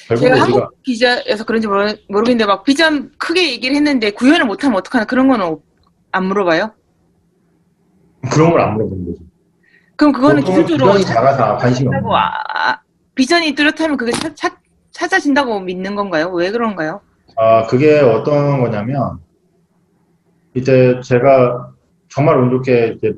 제가 0.10 0.22
우리가 0.36 0.42
한국 0.42 0.84
기자여서 0.84 1.44
그런지 1.46 1.68
모르, 1.68 1.96
모르겠는데 2.10 2.46
막 2.46 2.64
비전 2.64 3.12
크게 3.18 3.52
얘기를 3.54 3.76
했는데 3.76 4.12
구현을 4.12 4.46
못하면 4.46 4.78
어떡하나 4.78 5.06
그런 5.06 5.28
거는 5.28 5.46
없- 5.46 5.64
안 6.12 6.26
물어봐요? 6.26 6.72
그런 8.32 8.52
걸 8.52 8.62
안 8.62 8.74
물어보는 8.76 9.06
거죠. 9.06 9.24
그럼 9.96 10.14
그거는 10.14 10.44
기술적으로 10.44 10.94
비전이 10.94 11.06
작아서 11.06 11.58
관심이 11.58 11.90
거예요. 11.90 12.16
아, 12.16 12.30
아, 12.54 12.82
비전이 13.16 13.54
뚜렷하면 13.56 13.98
그게 13.98 14.12
찾, 14.12 14.36
찾, 14.36 14.54
찾아진다고 14.92 15.60
믿는 15.60 15.96
건가요? 15.96 16.30
왜 16.32 16.52
그런가요? 16.52 17.02
아, 17.36 17.66
그게 17.68 18.00
어떤 18.00 18.62
거냐면, 18.62 19.20
이제 20.56 21.00
제가 21.04 21.72
정말 22.10 22.38
운 22.40 22.50
좋게 22.50 22.96
이제 22.98 23.14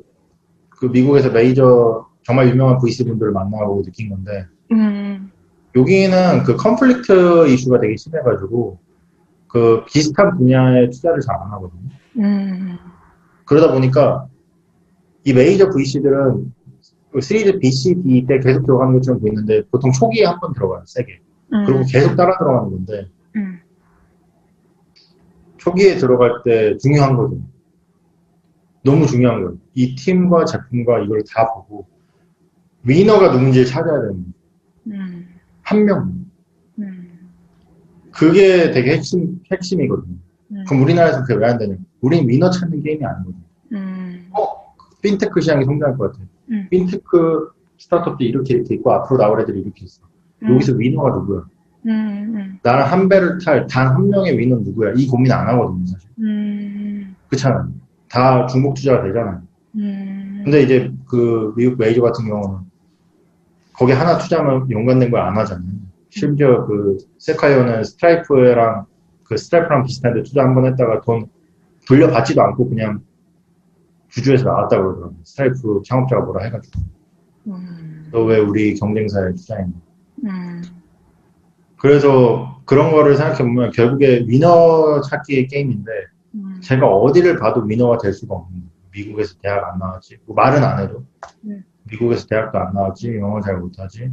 그 0.68 0.86
미국에서 0.86 1.30
메이저 1.30 2.06
정말 2.22 2.48
유명한 2.48 2.78
VC 2.78 3.04
분들을 3.04 3.32
만나고 3.32 3.82
느낀 3.82 4.10
건데, 4.10 4.46
음, 4.72 5.29
여기는 5.76 6.42
그 6.44 6.56
컨플릭트 6.56 7.48
이슈가 7.48 7.80
되게 7.80 7.96
심해가지고, 7.96 8.78
그 9.48 9.84
비슷한 9.86 10.36
분야에 10.36 10.90
투자를 10.90 11.20
잘 11.20 11.36
안 11.36 11.50
하거든요. 11.52 11.90
음, 12.18 12.76
그러다 13.44 13.72
보니까 13.72 14.26
이 15.24 15.32
메이저 15.32 15.68
VC들은 15.70 16.52
그 17.12 17.20
시리즈 17.20 17.58
B, 17.58 17.70
C, 17.70 17.94
D 18.02 18.24
때 18.26 18.38
계속 18.38 18.64
들어가는 18.64 18.92
것처럼 18.94 19.20
보이는데 19.20 19.62
보통 19.70 19.90
초기에 19.92 20.24
한 20.26 20.38
번 20.40 20.52
들어가요, 20.54 20.82
세게. 20.86 21.20
음, 21.52 21.64
그리고 21.66 21.84
계속 21.88 22.14
따라 22.16 22.36
들어가는 22.38 22.70
건데, 22.70 23.08
음, 23.36 23.60
초기에 25.56 25.96
들어갈 25.96 26.42
때 26.44 26.76
중요한 26.78 27.16
거죠. 27.16 27.36
너무 28.82 29.06
중요한 29.06 29.42
거예요. 29.42 29.58
이 29.74 29.94
팀과 29.94 30.44
제품과 30.46 31.00
이걸 31.00 31.22
다 31.28 31.52
보고 31.52 31.86
winner가 32.82 33.32
누군지를 33.32 33.66
찾아야 33.66 34.00
되는 34.00 34.14
거예요. 34.14 35.00
음, 35.72 35.78
한 35.78 35.84
명. 35.84 36.14
음, 36.78 37.30
그게 38.12 38.70
되게 38.70 38.92
핵심, 38.96 39.40
핵심이거든요. 39.52 40.16
음, 40.52 40.64
그럼 40.68 40.82
우리나라에서 40.82 41.22
그게 41.22 41.34
왜 41.34 41.46
안 41.46 41.58
되냐? 41.58 41.76
우린 42.00 42.28
winner 42.28 42.50
찾는 42.50 42.82
게임이 42.82 43.04
아니거든요. 43.04 43.42
음, 43.72 44.30
핀테크 45.02 45.40
시장이 45.40 45.64
성장할 45.64 45.96
것 45.96 46.12
같아요. 46.12 46.26
음. 46.50 46.66
핀테크 46.70 47.50
스타트업도 47.78 48.24
이렇게 48.24 48.54
이렇게 48.54 48.74
있고 48.74 48.92
앞으로 48.92 49.18
나올 49.18 49.40
애들이 49.40 49.60
이렇게 49.60 49.84
있어. 49.84 50.02
음, 50.42 50.54
여기서 50.54 50.74
winner가 50.74 51.10
누구야? 51.16 51.44
나는 52.62 52.84
한 52.84 53.08
배를 53.08 53.38
탈 53.42 53.66
단 53.66 53.94
한 53.94 54.08
명의 54.10 54.36
winner는 54.36 54.64
누구야? 54.64 54.92
이 54.96 55.06
고민 55.06 55.32
안 55.32 55.46
하거든요, 55.48 55.86
사실. 55.86 56.10
음, 56.18 57.14
그렇잖아요. 57.28 57.72
다 58.10 58.46
중복 58.46 58.74
투자가 58.74 59.02
되잖아요. 59.04 59.40
음, 59.76 60.42
근데 60.44 60.62
이제 60.62 60.92
그 61.08 61.54
미국 61.56 61.78
메이저 61.78 62.02
같은 62.02 62.26
경우는 62.26 62.58
거기 63.80 63.92
하나 63.92 64.18
투자하면 64.18 64.70
연관된 64.70 65.10
걸 65.10 65.20
안 65.22 65.36
하잖아요. 65.38 65.66
심지어 66.10 66.66
그 66.66 66.98
Sequoia는 67.18 67.82
Stripe랑 67.84 68.84
그 69.24 69.36
Stripe랑 69.38 69.84
비슷한데 69.84 70.22
투자 70.24 70.42
한 70.42 70.54
번 70.54 70.66
했다가 70.66 71.00
돈 71.00 71.26
돌려받지도 71.88 72.42
않고 72.42 72.68
그냥 72.68 73.00
주주에서 74.08 74.44
나왔다 74.44 74.76
그러더라고요. 74.76 75.16
스트라이프 75.24 75.80
창업자가 75.86 76.22
뭐라 76.26 76.44
해가지고. 76.44 76.80
음, 77.46 78.08
너 78.12 78.25
왜 78.25 78.38
우리 78.40 78.74
경쟁사에 78.74 79.32
투자했냐. 79.34 79.72
음, 80.24 80.62
그래서 81.78 82.60
그런 82.66 82.90
거를 82.92 83.16
생각해보면 83.16 83.70
결국에 83.70 84.24
winner 84.28 85.00
찾기의 85.00 85.46
게임인데 85.48 85.90
음, 86.34 86.60
제가 86.62 86.86
어디를 86.86 87.38
봐도 87.38 87.62
위너가 87.62 87.96
될 87.96 88.12
수가 88.12 88.34
없는. 88.34 88.62
미국에서 88.92 89.36
대학 89.40 89.72
안 89.72 89.78
나왔지. 89.78 90.18
뭐 90.26 90.34
말은 90.36 90.62
안 90.64 90.80
해도. 90.80 91.04
음. 91.46 91.64
미국에서 91.84 92.26
대학도 92.26 92.58
안 92.58 92.74
나왔지. 92.74 93.16
영어 93.16 93.40
잘 93.40 93.58
못하지. 93.58 94.10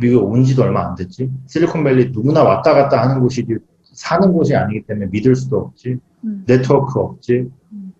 미국에 0.00 0.24
온 0.24 0.44
지도 0.44 0.62
얼마 0.62 0.86
안 0.86 0.94
됐지. 0.94 1.30
실리콘밸리 1.46 2.10
누구나 2.10 2.42
왔다 2.42 2.74
갔다 2.74 3.02
하는 3.02 3.20
곳이지 3.20 3.56
사는 3.82 4.32
곳이 4.32 4.54
아니기 4.54 4.86
때문에 4.86 5.06
믿을 5.06 5.34
수도 5.34 5.58
없지. 5.58 5.98
음. 6.24 6.44
네트워크 6.46 6.98
없지. 6.98 7.50
음. 7.72 7.92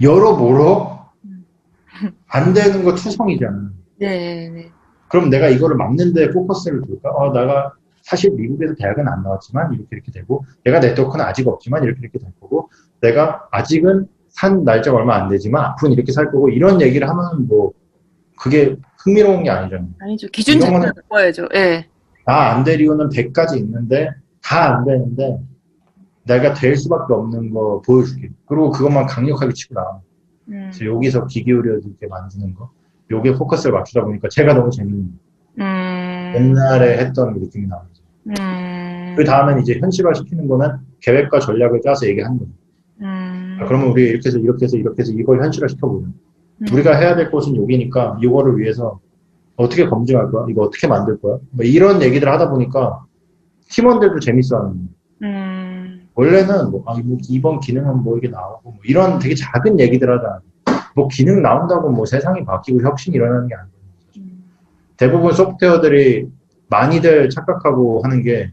여러모로 0.00 0.98
음. 1.24 1.44
안 2.28 2.52
되는 2.52 2.84
거 2.84 2.94
투성이잖아. 2.94 3.70
네, 3.98 4.48
네. 4.48 4.70
그럼 5.08 5.30
내가 5.30 5.48
이거를 5.48 5.76
막는데 5.76 6.30
포커스를 6.30 6.82
둘까? 6.82 7.10
어, 7.10 7.32
내가 7.32 7.74
사실 8.02 8.32
미국에서 8.32 8.74
대학은 8.74 9.06
안 9.06 9.22
나왔지만 9.22 9.74
이렇게 9.74 9.88
이렇게 9.92 10.10
되고, 10.10 10.44
내가 10.64 10.80
네트워크는 10.80 11.24
아직 11.24 11.46
없지만 11.46 11.84
이렇게 11.84 12.00
이렇게 12.02 12.18
될 12.18 12.30
거고, 12.40 12.70
내가 13.00 13.46
아직은 13.52 14.08
산 14.28 14.64
날짜가 14.64 14.96
얼마 14.96 15.16
안 15.16 15.28
되지만 15.28 15.64
앞으로는 15.66 15.96
이렇게 15.96 16.12
살 16.12 16.30
거고, 16.30 16.48
이런 16.48 16.80
얘기를 16.80 17.08
하면 17.08 17.46
뭐, 17.46 17.72
그게 18.42 18.76
흥미로운 18.98 19.44
게 19.44 19.50
아니잖아요. 19.50 19.88
아니죠. 20.00 20.26
기준 20.28 20.58
자체를 20.58 20.92
바꿔야죠. 20.94 21.48
예. 21.54 21.86
다안 22.26 22.64
될 22.64 22.80
이유는 22.80 23.08
100가지 23.10 23.56
있는데, 23.58 24.10
다 24.42 24.74
안 24.78 24.84
되는데, 24.84 25.38
내가 26.24 26.52
될 26.54 26.76
수밖에 26.76 27.14
없는 27.14 27.52
거 27.52 27.80
보여줄게. 27.86 28.30
그리고 28.46 28.70
그것만 28.70 29.06
강력하게 29.06 29.52
치고 29.52 29.74
나와. 29.74 30.00
음, 30.48 30.70
그래서 30.72 30.84
여기서 30.92 31.26
귀 31.28 31.44
기울여 31.44 31.74
이렇게 31.74 32.06
만드는 32.08 32.54
거. 32.54 32.70
요게 33.10 33.34
포커스를 33.34 33.72
맞추다 33.72 34.04
보니까 34.04 34.28
제가 34.28 34.54
너무 34.54 34.70
재밌는 34.70 35.04
거예요. 35.04 35.18
음, 35.60 36.32
옛날에 36.36 36.98
했던 36.98 37.34
그 37.34 37.38
느낌이 37.40 37.66
나오죠. 37.68 38.02
음, 38.28 39.14
그 39.16 39.24
다음엔 39.24 39.60
이제 39.60 39.78
현실화 39.80 40.14
시키는 40.14 40.48
거는 40.48 40.68
계획과 41.00 41.38
전략을 41.40 41.80
짜서 41.82 42.06
얘기하는 42.08 42.38
거예요. 42.38 42.52
음, 43.02 43.58
아, 43.60 43.66
그러면 43.66 43.88
우리 43.88 44.04
이렇게 44.04 44.28
해서 44.28 44.38
이렇게 44.38 44.64
해서 44.64 44.76
이렇게 44.76 45.02
해서 45.02 45.12
이걸 45.12 45.42
현실화 45.42 45.68
시켜보자. 45.68 46.06
음. 46.62 46.66
우리가 46.72 46.96
해야 46.96 47.16
될 47.16 47.30
것은 47.30 47.56
여기니까 47.56 48.18
이거를 48.22 48.58
위해서 48.58 49.00
어떻게 49.56 49.86
검증할 49.86 50.30
거야? 50.30 50.46
이거 50.48 50.62
어떻게 50.62 50.86
만들 50.86 51.20
거야? 51.20 51.38
뭐 51.50 51.64
이런 51.64 52.02
얘기들 52.02 52.28
하다 52.28 52.50
보니까 52.50 53.04
팀원들도 53.70 54.20
재밌어 54.20 54.56
하는 54.56 54.70
거예요. 54.70 54.88
음, 55.22 56.08
원래는 56.14 56.70
뭐, 56.70 56.82
아, 56.86 56.94
뭐 56.98 57.18
이번 57.28 57.60
기능은 57.60 58.02
뭐 58.02 58.18
이게 58.18 58.28
나오고 58.28 58.70
뭐 58.70 58.78
이런 58.84 59.18
되게 59.18 59.34
작은 59.34 59.78
얘기들 59.80 60.10
하다. 60.10 60.40
뭐 60.94 61.08
기능 61.08 61.42
나온다고 61.42 61.90
뭐 61.90 62.04
세상이 62.04 62.44
바뀌고 62.44 62.82
혁신이 62.82 63.16
일어나는 63.16 63.48
게 63.48 63.54
아니에요. 63.54 63.76
음, 64.18 64.44
대부분 64.96 65.32
소프트웨어들이 65.32 66.28
많이들 66.68 67.30
착각하고 67.30 68.02
하는 68.02 68.22
게, 68.22 68.50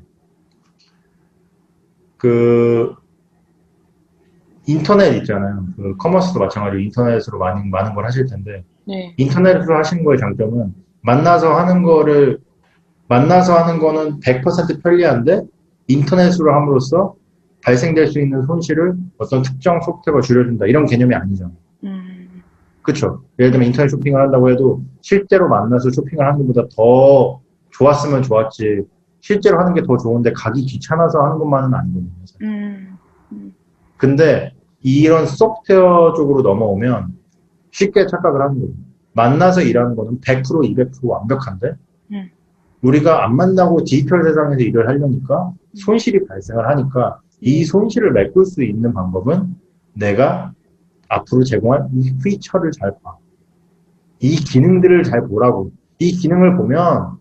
그, 2.18 2.94
인터넷 4.70 5.16
있잖아요. 5.18 5.66
그 5.76 5.96
커머스도 5.98 6.40
마찬가지로 6.40 6.80
인터넷으로 6.80 7.40
많이, 7.40 7.68
많은 7.70 7.96
걸 7.96 8.06
하실 8.06 8.26
텐데, 8.28 8.64
네. 8.88 9.14
인터넷으로 9.18 9.76
하시는 9.78 10.04
거의 10.04 10.20
장점은 10.20 10.74
만나서 11.02 11.54
하는 11.58 11.82
거를, 11.82 12.40
만나서 13.08 13.58
하는 13.58 13.80
거는 13.80 14.20
100% 14.20 14.84
편리한데, 14.84 15.42
인터넷으로 15.88 16.54
함으로써 16.54 17.16
발생될 17.64 18.08
수 18.08 18.20
있는 18.22 18.44
손실을 18.44 18.94
어떤 19.18 19.42
특정 19.42 19.82
소프트웨어가 19.82 20.22
줄여준다. 20.22 20.68
이런 20.68 20.86
개념이 20.86 21.16
아니잖아요. 21.16 21.56
음, 21.86 22.44
그쵸. 22.84 23.24
예를 23.40 23.52
들면 23.52 23.68
인터넷 23.68 23.90
쇼핑을 23.90 24.22
한다고 24.22 24.52
해도 24.52 24.84
실제로 25.02 25.50
만나서 25.50 25.90
쇼핑을 25.90 26.26
하는 26.26 26.46
것보다 26.46 26.68
더 26.76 27.42
좋았으면 27.72 28.22
좋았지. 28.22 28.84
실제로 29.22 29.60
하는 29.60 29.74
게 29.74 29.82
더 29.82 29.98
좋은데 29.98 30.32
가기 30.34 30.62
귀찮아서 30.66 31.22
하는 31.24 31.40
것만은 31.40 31.74
아니거든요. 31.74 32.12
사실. 32.22 32.38
음, 32.44 32.98
근데 33.98 34.54
이런 34.82 35.26
소프트웨어 35.26 36.14
쪽으로 36.16 36.42
넘어오면 36.42 37.18
쉽게 37.72 38.08
착각을 38.08 38.42
하는 38.42 38.60
거예요. 38.60 38.74
만나서 39.14 39.62
일하는 39.62 39.96
거는 39.96 40.22
100% 40.22 40.44
200% 40.44 40.92
완벽한데 41.04 41.74
음. 42.14 42.30
우리가 42.82 43.26
안 43.26 43.36
만나고 43.36 43.84
디지털 43.84 44.24
세상에서 44.24 44.62
일을 44.62 44.88
하려니까 44.88 45.52
손실이 45.74 46.26
발생을 46.26 46.68
하니까 46.70 47.20
이 47.42 47.66
손실을 47.66 48.12
메꿀 48.14 48.46
수 48.46 48.64
있는 48.64 48.94
방법은 48.94 49.56
내가 49.94 50.54
앞으로 51.10 51.44
제공할 51.44 51.88
이 51.96 52.14
피처를 52.24 52.72
잘 52.72 52.94
봐. 53.04 53.16
이 54.20 54.36
기능들을 54.36 55.04
잘 55.04 55.28
보라고. 55.28 55.72
이 55.98 56.12
기능을 56.12 56.58
보면 56.58 57.18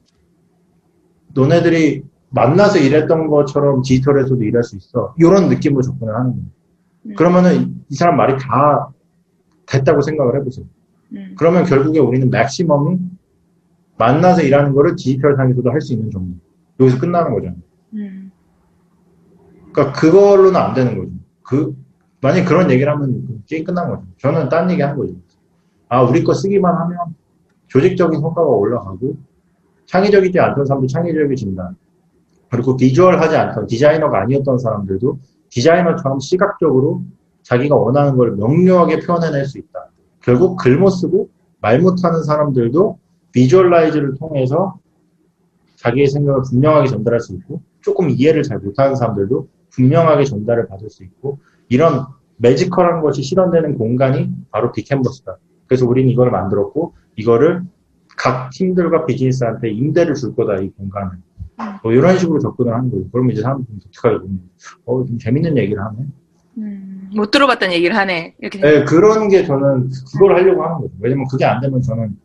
너네들이 1.35 2.05
만나서 2.31 2.79
일했던 2.79 3.29
것처럼 3.29 3.83
디지털에서도 3.83 4.43
일할 4.43 4.63
수 4.63 4.77
있어. 4.77 5.15
이런 5.19 5.49
느낌으로 5.49 5.83
접근을 5.83 6.15
하는 6.15 6.33
거예요. 6.33 6.58
음. 7.09 7.15
그러면은 7.15 7.85
이 7.89 7.95
사람 7.95 8.17
말이 8.17 8.37
다 8.39 8.91
됐다고 9.67 10.01
생각을 10.03 10.37
해보세요. 10.41 10.67
음, 11.15 11.35
그러면 11.39 11.65
결국에 11.65 11.99
우리는 11.99 12.31
맥시멈이 12.31 12.99
만나서 13.99 14.43
일하는 14.43 14.73
거를 14.75 14.95
디지털 14.97 15.37
상에서도 15.37 15.71
할 15.71 15.81
수 15.81 15.93
있는 15.93 16.11
정도. 16.11 16.35
여기서 16.81 16.99
끝나는 16.99 17.33
거잖아요. 17.35 17.59
음, 17.95 18.31
그러니까 19.73 19.99
그걸로는 19.99 20.57
안 20.57 20.75
되는 20.75 20.97
거죠. 20.97 21.11
그 21.43 21.77
만약 22.21 22.45
그런 22.45 22.71
얘기를 22.71 22.91
하면 22.93 23.27
그 23.27 23.41
게임 23.47 23.65
끝난 23.65 23.89
거죠. 23.89 24.05
저는 24.19 24.49
딴 24.49 24.71
얘기 24.71 24.83
하는 24.83 24.97
거죠. 24.97 25.15
아 25.89 26.03
우리 26.03 26.23
거 26.23 26.35
쓰기만 26.35 26.75
하면 26.75 26.99
조직적인 27.69 28.21
성과가 28.21 28.49
올라가고 28.49 29.17
창의적이지 29.87 30.39
않던 30.39 30.67
사람도 30.67 30.87
창의적이진다. 30.87 31.73
그리고 32.51 32.77
비주얼하지 32.77 33.37
않던 33.37 33.67
디자이너가 33.67 34.23
아니었던 34.23 34.59
사람들도 34.59 35.19
디자이너처럼 35.51 36.21
시각적으로 36.21 37.03
자기가 37.43 37.77
원하는 37.77 38.17
걸 38.17 38.37
명료하게 38.37 39.01
표현해낼 39.01 39.47
수 39.47 39.59
있다. 39.59 39.91
결국 40.21 40.57
글못 40.57 40.91
쓰고 40.93 41.31
말 41.61 41.81
못하는 41.81 42.23
사람들도 42.23 42.99
비주얼라이즈를 43.33 44.15
통해서 44.19 44.79
자기의 45.77 46.09
생각을 46.09 46.43
분명하게 46.49 46.89
전달할 46.89 47.21
수 47.21 47.35
있고 47.35 47.63
조금 47.81 48.11
이해를 48.11 48.43
잘 48.43 48.59
못하는 48.59 48.97
사람들도 48.97 49.49
분명하게 49.71 50.25
전달을 50.25 50.69
받을 50.69 50.91
수 50.91 51.05
있고 51.05 51.39
이런 51.69 52.07
매지컬한 52.37 53.01
것이 53.01 53.23
실현되는 53.23 53.79
공간이 53.79 54.31
바로 54.51 54.73
빅캔버스다. 54.73 55.39
그래서 55.67 55.87
우리는 55.87 56.11
이걸 56.11 56.31
만들었고 56.31 56.95
이거를 57.17 57.63
각 58.17 58.51
팀들과 58.51 59.07
비즈니스한테 59.07 59.71
임대를 59.71 60.15
줄 60.15 60.35
거다 60.35 60.57
이 60.61 60.71
공간을. 60.71 61.19
뭐 61.83 61.93
이런 61.93 62.19
식으로 62.19 62.39
접근을 62.39 62.75
하는 62.75 62.91
거예요. 62.91 63.05
그러면 63.11 63.33
이제 63.33 63.43
사람들이 63.43 63.79
독특하게 63.81 64.19
보면 64.19 64.41
어, 64.87 65.05
좀 65.05 65.19
재밌는 65.19 65.57
얘기를 65.59 65.83
하네. 65.83 65.99
음, 66.59 67.11
못 67.15 67.31
들어봤다는 67.31 67.75
얘기를 67.75 67.97
하네. 67.97 68.35
이렇게. 68.41 68.61
네, 68.61 68.85
그런 68.85 69.29
게 69.29 69.45
저는 69.45 69.91
그걸 70.13 70.37
하려고 70.37 70.65
하는 70.65 70.79
거죠. 70.79 70.93
왜냐면 71.01 71.27
그게 71.31 71.45
안 71.45 71.61
되면 71.61 71.81
저는 71.81 72.17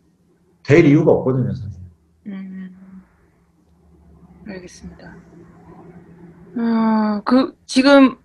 될 0.64 0.86
이유가 0.86 1.12
없거든요, 1.12 1.54
사실. 1.54 1.80
음, 2.28 2.72
알겠습니다. 4.48 5.16
어, 6.56 7.22
그, 7.26 7.56
지금, 7.66 8.16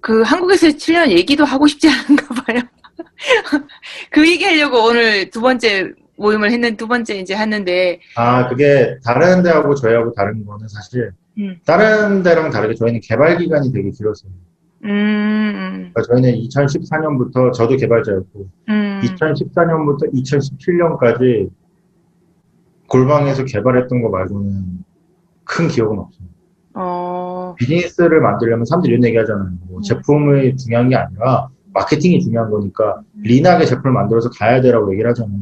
그, 0.00 0.22
한국에서 0.22 0.68
7년 0.68 1.10
얘기도 1.10 1.44
하고 1.44 1.66
싶지 1.66 1.88
않은가 1.88 2.42
봐요. 2.42 2.60
그 4.10 4.28
얘기 4.28 4.44
하려고 4.44 4.84
오늘 4.84 5.30
두 5.30 5.40
번째 5.40 5.92
모임을 6.18 6.50
했는, 6.50 6.76
두 6.76 6.86
번째 6.88 7.16
이제 7.16 7.34
했는데, 7.36 8.00
아, 8.16 8.48
그게 8.48 8.98
다른 9.04 9.42
데하고 9.42 9.74
저희하고 9.74 10.12
다른 10.12 10.44
거는 10.44 10.68
사실 10.68 11.12
음. 11.38 11.58
다른 11.64 12.22
데랑 12.22 12.50
다르게 12.50 12.74
저희는 12.74 13.00
개발 13.02 13.38
기간이 13.38 13.72
되게 13.72 13.90
길었어요. 13.90 14.30
음, 14.84 15.90
그러니까 15.92 16.02
저희는 16.02 16.34
2014년부터 16.34 17.52
저도 17.52 17.76
개발자였고 17.76 18.48
음, 18.68 19.00
2014년부터 19.02 20.12
2017년까지 20.14 21.50
골방에서 22.88 23.44
개발했던 23.44 24.02
거 24.02 24.08
말고는 24.08 24.84
큰 25.44 25.68
기억은 25.68 25.98
없어요. 25.98 26.28
어, 26.74 27.54
비즈니스를 27.58 28.20
만들려면 28.20 28.64
사람들이 28.66 28.92
이런 28.92 29.04
얘기 29.04 29.16
하잖아요. 29.18 29.50
뭐 29.66 29.78
음. 29.78 29.82
제품이 29.82 30.56
중요한 30.56 30.88
게 30.88 30.96
아니라 30.96 31.48
마케팅이 31.72 32.20
중요한 32.20 32.50
거니까 32.50 33.00
리나게 33.20 33.64
제품을 33.64 33.92
만들어서 33.92 34.30
가야 34.30 34.60
되라고 34.60 34.92
얘기를 34.92 35.10
하잖아요. 35.10 35.38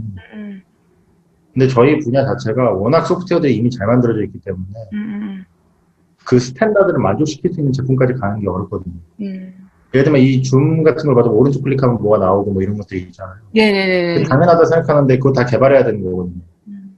음, 1.57 1.59
근데 1.59 1.69
저희 1.69 1.99
분야 2.01 2.25
자체가 2.25 2.73
워낙 2.73 3.05
소프트웨어들이 3.07 3.57
이미 3.57 3.71
잘 3.71 3.87
만들어져 3.87 4.23
있기 4.25 4.41
때문에 4.41 4.65
음, 4.93 5.45
그 6.25 6.39
standard를 6.39 6.99
만족시킬 7.01 7.53
수 7.53 7.61
있는 7.61 7.73
제품까지 7.73 8.15
가는 8.15 8.41
게 8.41 8.49
어렵거든요. 8.49 8.95
음, 9.23 9.55
예를 9.95 10.05
들면 10.05 10.21
이 10.21 10.43
줌 10.43 10.83
같은 10.83 11.07
걸 11.07 11.15
봐도 11.15 11.33
오른쪽 11.33 11.63
클릭하면 11.63 12.03
뭐가 12.03 12.19
나오고 12.19 12.53
뭐 12.53 12.63
이런 12.63 12.77
것들이 12.77 13.03
있잖아요. 13.05 13.37
네네네. 13.55 14.25
당연하다 14.25 14.65
생각하는데 14.67 15.17
그거 15.19 15.33
다 15.33 15.47
개발해야 15.47 15.85
되는 15.85 16.03
거거든요. 16.05 16.41
음, 16.69 16.97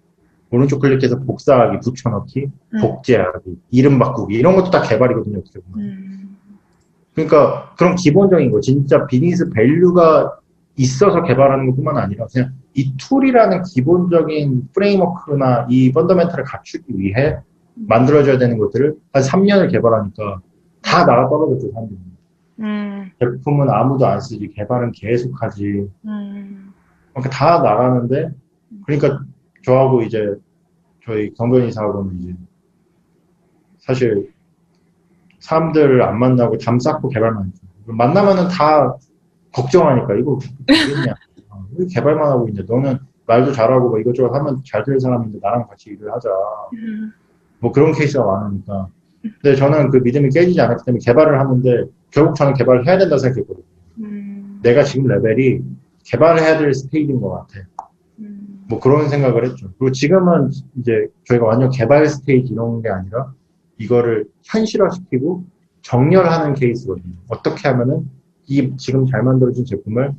오른쪽 0.50 0.80
클릭해서 0.80 1.20
복사하기, 1.20 1.78
붙여넣기, 1.84 2.46
음. 2.74 2.80
복제하기, 2.80 3.56
이름 3.70 3.98
바꾸기 3.98 4.34
이런 4.34 4.56
것도 4.56 4.70
다 4.70 4.82
개발이거든요. 4.82 5.38
어떻게 5.38 5.60
보면. 5.60 5.86
음, 5.88 6.36
그러니까 7.14 7.74
그런 7.76 7.94
기본적인 7.94 8.50
거 8.50 8.60
진짜 8.60 9.06
business 9.06 9.48
value가 9.50 10.38
있어서 10.78 11.22
개발하는 11.22 11.66
것뿐만 11.66 11.98
아니라 11.98 12.26
그냥 12.32 12.52
이 12.74 12.96
tool이라는 12.96 13.62
기본적인 13.64 14.68
framework나 14.72 15.66
이 15.68 15.92
fundamental을 15.92 16.44
갖추기 16.44 16.96
위해 16.96 17.38
만들어져야 17.74 18.38
되는 18.38 18.58
것들을 18.58 18.94
한 19.12 19.22
3년을 19.22 19.70
개발하니까 19.70 20.40
다 20.82 21.04
나가 21.04 21.28
떨어졌죠, 21.28 21.72
사람들이. 21.72 21.98
음, 22.60 23.10
제품은 23.20 23.68
아무도 23.70 24.06
안 24.06 24.20
쓰지, 24.20 24.48
개발은 24.54 24.92
계속 24.92 25.42
하지. 25.42 25.88
음, 26.04 26.72
그러니까 27.12 27.30
다 27.30 27.60
나가는데, 27.60 28.30
그러니까 28.86 29.20
저하고 29.64 30.02
이제 30.02 30.34
저희 31.04 31.32
경변 31.34 31.70
이사하고는 31.72 32.18
이제 32.20 32.34
사실 33.78 34.32
사람들을 35.40 36.02
안 36.02 36.18
만나고 36.18 36.58
담 36.58 36.78
쌓고 36.78 37.08
개발만 37.08 37.46
했죠. 37.46 37.66
만나면은 37.86 38.48
다 38.48 38.96
걱정하니까 39.62 40.14
이거 40.14 40.38
되겠냐. 40.66 41.14
어, 41.50 41.64
왜 41.76 41.86
개발만 41.86 42.26
하고 42.26 42.48
있냐. 42.48 42.62
너는 42.66 42.98
말도 43.26 43.52
잘하고 43.52 43.90
뭐 43.90 43.98
이것저것 43.98 44.34
하면 44.34 44.60
잘 44.64 44.84
될 44.84 44.98
사람인데 45.00 45.38
나랑 45.42 45.66
같이 45.68 45.90
일을 45.90 46.12
하자. 46.12 46.28
음, 46.74 47.12
뭐 47.60 47.72
그런 47.72 47.92
케이스가 47.92 48.24
많으니까. 48.24 48.88
근데 49.42 49.56
저는 49.56 49.90
그 49.90 49.98
믿음이 49.98 50.30
깨지지 50.30 50.60
않았기 50.60 50.84
때문에 50.86 51.00
개발을 51.04 51.38
하는데 51.40 51.84
결국 52.10 52.34
저는 52.36 52.54
개발을 52.54 52.86
해야 52.86 52.96
된다 52.98 53.18
생각했거든요. 53.18 53.64
음, 54.00 54.60
내가 54.62 54.84
지금 54.84 55.08
레벨이 55.08 55.60
개발을 56.04 56.40
해야 56.40 56.56
될 56.58 56.72
스테이지인 56.72 57.20
것 57.20 57.30
같아. 57.30 57.66
음, 58.20 58.64
뭐 58.68 58.80
그런 58.80 59.08
생각을 59.08 59.44
했죠. 59.44 59.66
그리고 59.78 59.92
지금은 59.92 60.50
이제 60.76 61.08
저희가 61.24 61.44
완전 61.46 61.70
개발 61.70 62.06
스테이지 62.06 62.52
이런 62.52 62.80
게 62.80 62.88
아니라 62.88 63.32
이거를 63.78 64.26
현실화시키고 64.44 65.44
정렬하는 65.82 66.54
케이스거든요. 66.54 67.14
어떻게 67.28 67.68
하면은 67.68 68.08
이 68.48 68.76
지금 68.76 69.06
잘 69.06 69.22
만들어진 69.22 69.64
제품을 69.64 70.12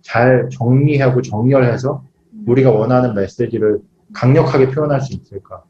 잘 0.00 0.48
정리하고 0.50 1.22
정렬해서 1.22 2.04
우리가 2.46 2.70
원하는 2.70 3.14
메시지를 3.14 3.80
강력하게 4.12 4.70
표현할 4.70 5.00
수 5.00 5.14
있을까. 5.14 5.62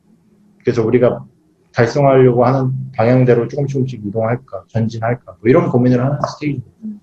그래서 0.60 0.84
우리가 0.84 1.24
달성하려고 1.72 2.44
하는 2.44 2.72
방향대로 2.94 3.48
조금씩 3.48 3.74
조금씩 3.74 4.06
이동할까, 4.06 4.64
전진할까, 4.68 5.36
뭐 5.40 5.40
이런 5.44 5.68
고민을 5.68 6.02
하는 6.02 6.18
스테이지. 6.30 6.62
음, 6.84 7.00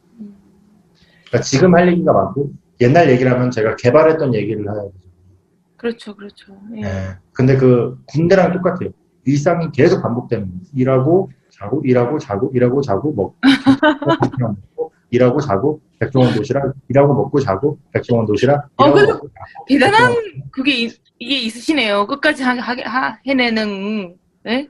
그러니까 1.28 1.42
지금 1.44 1.76
할 1.76 1.90
얘기가 1.90 2.14
많고 2.14 2.52
옛날 2.80 3.10
얘기를 3.10 3.32
하면 3.32 3.52
제가 3.52 3.76
개발했던 3.76 4.34
얘기를 4.34 4.64
해야 4.64 4.82
되죠. 4.84 4.94
그렇죠, 5.78 6.16
그렇죠. 6.16 6.58
예. 6.78 6.82
예. 6.84 6.90
근데 7.34 7.58
그 7.58 7.98
군대랑 8.08 8.54
똑같아요. 8.54 8.92
일상이 9.26 9.72
계속 9.72 10.02
반복되는 10.02 10.46
거예요. 10.48 10.62
일하고 10.74 11.32
자고 11.50 11.82
일하고 11.84 12.18
자고 12.18 12.52
일하고 12.54 12.82
자고 12.82 13.14
먹고 13.14 13.36
일하고 15.12 15.40
자고 15.42 15.82
백종원 16.00 16.34
도시락 16.34 16.74
일하고 16.90 17.14
먹고 17.14 17.40
자고 17.40 17.78
백종원 17.94 18.26
도시락 18.26 18.68
어, 18.78 18.86
일하고 18.86 18.96
근데 18.96 19.12
먹고 19.14 19.28
자고 19.28 19.66
대단한 19.68 20.16
그게 20.52 20.84
이, 20.86 20.90
이게 21.20 21.38
있으시네요. 21.42 22.08
끝까지 22.08 22.42
하, 22.44 22.54
하, 22.56 22.74
하- 22.86 23.18
해내는, 23.26 24.16
예? 24.48 24.68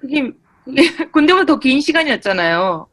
그게, 0.00 0.30
그게 0.64 0.82
군대보다 1.12 1.44
더 1.46 1.58
긴 1.58 1.80
시간이었잖아요. 1.80 2.86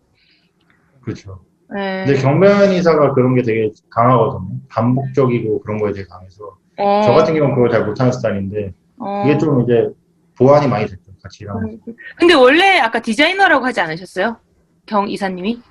그렇죠. 1.02 1.40
예. 1.78 2.04
근데 2.06 2.20
경변 2.22 2.72
이사가 2.74 3.14
그런 3.14 3.36
게 3.36 3.44
되게 3.44 3.72
강하거든요. 3.92 4.50
반복적이고 4.70 5.62
그런 5.62 5.78
거에 5.78 5.94
되게 5.94 6.06
강해서 6.08 6.58
어, 6.78 7.02
저 7.06 7.12
같은 7.14 7.34
경우는 7.36 7.56
그걸 7.56 7.70
잘 7.70 7.86
못하는 7.86 8.12
스타일인데 8.12 8.74
어. 8.98 9.24
그게 9.24 9.38
좀 9.38 9.62
이제 9.62 9.88
보완이 10.38 10.68
많이 10.68 10.86
됐죠. 10.88 11.12
같이 11.22 11.44
일하면서. 11.44 11.78
근데 12.18 12.34
원래 12.34 12.80
아까 12.80 13.00
디자이너라고 13.02 13.64
하지 13.66 13.80
않으셨어요? 13.82 14.38
경 14.88 15.08
이사님이? 15.08 15.62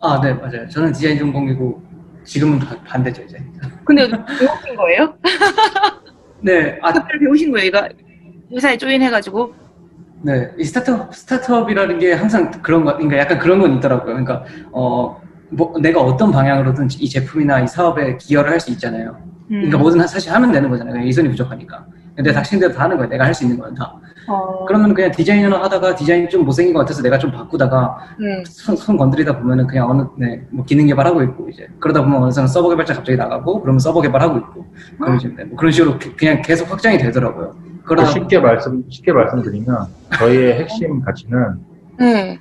아, 0.00 0.20
네, 0.22 0.32
맞아요. 0.34 0.68
저는 0.68 0.92
디자인 0.92 1.18
전공이고 1.18 1.82
지금은 2.24 2.58
바- 2.58 2.76
반대죠, 2.84 3.22
이제. 3.22 3.38
근데 3.84 4.08
배우신 4.08 4.76
거예요? 4.76 5.14
네, 6.40 6.78
아, 6.82 6.92
그걸 6.92 7.18
배우신 7.18 7.50
거예요? 7.50 7.66
얘가 7.66 7.88
회사에 8.52 8.76
조인해가지고? 8.76 9.54
네. 10.22 10.50
이 10.58 10.64
스타트업, 10.64 11.14
스타트업이라는 11.14 11.98
게 11.98 12.12
항상 12.12 12.50
그런 12.62 12.84
거, 12.84 12.94
그러니까 12.94 13.18
약간 13.18 13.38
그런 13.38 13.58
건 13.60 13.76
있더라고요. 13.76 14.06
그러니까, 14.14 14.44
어, 14.72 15.20
뭐, 15.50 15.74
내가 15.80 16.00
어떤 16.00 16.30
방향으로든 16.30 16.88
이 16.98 17.08
제품이나 17.08 17.60
이 17.60 17.66
사업에 17.66 18.16
기여를 18.18 18.50
할 18.50 18.60
수 18.60 18.70
있잖아요. 18.72 19.16
음. 19.50 19.62
그러니까 19.62 19.78
뭐든 19.78 20.06
사실 20.06 20.32
하면 20.32 20.52
되는 20.52 20.68
거잖아요. 20.68 21.02
이선이 21.06 21.28
부족하니까. 21.30 21.86
근데 22.14 22.32
닥친 22.32 22.58
대로 22.60 22.72
다 22.72 22.84
하는 22.84 22.96
거예요. 22.96 23.08
내가 23.08 23.24
할 23.24 23.34
수 23.34 23.44
있는 23.44 23.58
건 23.58 23.74
다. 23.74 23.94
어, 24.28 24.64
그러면 24.66 24.92
그냥 24.92 25.10
디자이너 25.10 25.56
하다가 25.56 25.94
디자인이 25.94 26.28
좀 26.28 26.44
못생긴 26.44 26.74
것 26.74 26.80
같아서 26.80 27.02
내가 27.02 27.18
좀 27.18 27.30
바꾸다가 27.30 27.98
음. 28.20 28.44
손, 28.44 28.76
손 28.76 28.96
건드리다 28.96 29.38
보면은 29.38 29.66
그냥 29.66 29.88
어느, 29.90 30.02
네, 30.16 30.46
뭐 30.50 30.64
기능 30.64 30.86
개발하고 30.86 31.22
있고 31.22 31.48
이제. 31.48 31.66
그러다 31.80 32.02
보면 32.02 32.22
어느 32.22 32.30
순간 32.30 32.46
서버 32.48 32.68
개발자 32.68 32.94
갑자기 32.94 33.16
나가고 33.16 33.62
그러면 33.62 33.78
서버 33.78 34.00
개발하고 34.02 34.38
있고. 34.38 34.66
그런 35.00 35.18
식으로, 35.18 35.36
네, 35.36 35.44
뭐 35.44 35.56
그런 35.56 35.72
식으로 35.72 35.98
그- 35.98 36.14
그냥 36.14 36.42
계속 36.42 36.70
확장이 36.70 36.98
되더라고요. 36.98 37.54
그러다 37.84 38.06
쉽게 38.10 38.38
말씀 38.38 38.84
쉽게 38.90 39.12
말씀드리면 39.12 39.86
저희의 40.18 40.58
핵심 40.60 41.00
가치는 41.00 41.60
네. 41.98 42.38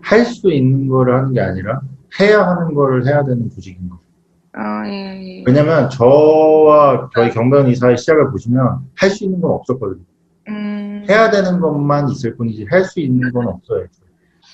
할수 0.00 0.50
있는 0.52 0.88
거를 0.88 1.16
하는 1.16 1.32
게 1.32 1.40
아니라 1.40 1.80
해야 2.20 2.44
하는 2.44 2.74
거를 2.74 3.06
해야 3.06 3.22
되는 3.22 3.48
조직인 3.50 3.88
거예요. 3.88 4.01
아, 4.54 4.86
예, 4.86 5.38
예. 5.38 5.44
왜냐면 5.46 5.88
저와 5.88 7.08
저희 7.14 7.30
경변 7.30 7.68
이사의 7.68 7.96
시작을 7.96 8.30
보시면 8.30 8.80
할 8.96 9.10
수 9.10 9.24
있는 9.24 9.40
건 9.40 9.52
없었거든요. 9.52 10.02
음. 10.48 11.04
해야 11.08 11.30
되는 11.30 11.58
것만 11.60 12.08
있을 12.10 12.36
뿐이지 12.36 12.66
할 12.70 12.84
수 12.84 13.00
있는 13.00 13.32
건 13.32 13.46
없어요. 13.48 13.86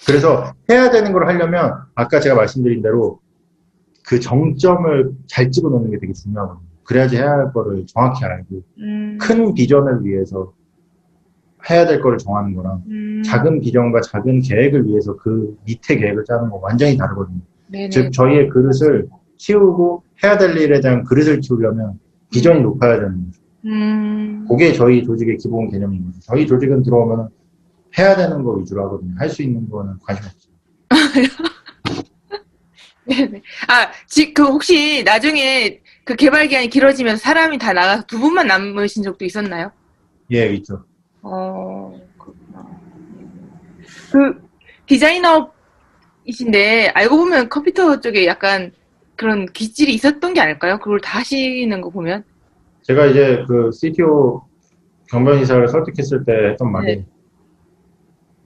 그래서 0.06 0.52
해야 0.70 0.90
되는 0.90 1.12
걸 1.12 1.26
하려면 1.26 1.74
아까 1.94 2.20
제가 2.20 2.34
말씀드린 2.36 2.80
대로 2.82 3.18
그 4.06 4.20
정점을 4.20 5.10
잘 5.26 5.50
집어넣는 5.50 5.90
게 5.90 5.98
되게 5.98 6.12
중요하거든요. 6.12 6.66
그래야지 6.84 7.16
해야 7.16 7.30
할 7.32 7.52
거를 7.52 7.84
정확히 7.86 8.24
알고 8.24 8.62
음. 8.78 9.18
큰 9.20 9.52
비전을 9.52 10.04
위해서 10.04 10.52
해야 11.68 11.86
될 11.86 12.00
거를 12.00 12.16
정하는 12.18 12.54
거랑 12.54 12.82
음. 12.88 13.22
작은 13.24 13.60
비전과 13.60 14.00
작은 14.02 14.40
계획을 14.42 14.86
위해서 14.86 15.16
그 15.16 15.56
밑에 15.66 15.96
계획을 15.96 16.24
짜는 16.24 16.48
거 16.50 16.56
완전히 16.62 16.96
다르거든요. 16.96 17.40
네네. 17.66 17.90
즉 17.90 18.12
저희의 18.12 18.48
그릇을 18.48 19.08
키우고 19.38 20.02
해야 20.22 20.36
될 20.36 20.56
일에 20.56 20.80
대한 20.80 21.04
그릇을 21.04 21.40
키우려면 21.40 21.98
비전이 22.30 22.60
높아야 22.60 22.96
되는 22.96 23.24
거죠. 23.26 23.40
음. 23.64 24.44
그게 24.48 24.72
저희 24.72 25.02
조직의 25.04 25.38
기본 25.38 25.70
개념인 25.70 26.04
거죠. 26.04 26.18
저희 26.22 26.46
조직은 26.46 26.82
들어오면 26.82 27.28
해야 27.98 28.16
되는 28.16 28.42
거 28.42 28.52
위주로 28.52 28.84
하거든요. 28.84 29.14
할 29.18 29.30
수 29.30 29.42
있는 29.42 29.68
거는 29.70 29.94
관심 30.04 30.24
없어요. 30.26 30.48
네네. 33.06 33.42
아, 33.68 33.90
지, 34.06 34.34
그 34.34 34.44
혹시 34.44 35.02
나중에 35.04 35.80
그 36.04 36.14
개발 36.14 36.48
기간이 36.48 36.68
길어지면서 36.68 37.20
사람이 37.20 37.58
다 37.58 37.72
나가서 37.72 38.04
두 38.06 38.18
분만 38.18 38.46
남으신 38.46 39.02
적도 39.02 39.24
있었나요? 39.24 39.70
예, 40.32 40.52
있죠. 40.54 40.84
어, 41.22 41.98
그렇구나. 42.18 42.66
그 44.12 44.48
디자이너이신데 44.86 46.88
알고 46.94 47.16
보면 47.16 47.48
컴퓨터 47.48 48.00
쪽에 48.00 48.26
약간 48.26 48.72
그런 49.18 49.46
기질이 49.46 49.92
있었던 49.94 50.32
게 50.32 50.40
아닐까요? 50.40 50.78
그걸 50.78 51.00
다 51.00 51.18
하시는 51.18 51.80
거 51.80 51.90
보면. 51.90 52.22
제가 52.82 53.06
이제 53.06 53.44
그 53.46 53.70
CTO 53.72 54.42
경변 55.10 55.40
이사를 55.40 55.68
설득했을 55.68 56.24
때 56.24 56.32
했던 56.50 56.70
말이 56.72 56.96
네. 56.96 57.06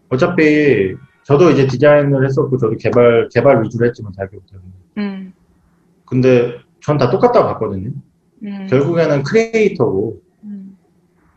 어차피 0.09 0.95
저도 1.25 1.51
이제 1.51 1.67
디자인을 1.67 2.25
했었고 2.25 2.57
저도 2.57 2.77
개발 2.77 3.29
개발 3.33 3.63
위주로 3.63 3.87
했지만 3.87 4.13
대학교 4.17 4.39
때는 4.51 4.65
음, 4.99 5.33
근데 6.05 6.59
전 6.81 6.99
다 6.99 7.11
똑같다고 7.11 7.47
봤거든요. 7.47 7.91
음, 8.45 8.67
결국에는 8.69 9.23
크리에이터고 9.23 10.21
음, 10.45 10.77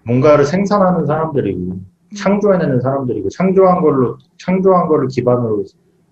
뭔가를 0.05 0.45
생산하는 0.45 1.05
사람들이고 1.05 1.79
창조해내는 2.15 2.81
사람들이고 2.81 3.29
창조한 3.29 3.81
걸로 3.81 4.17
창조한 4.37 4.87
거를 4.87 5.07
기반으로 5.09 5.63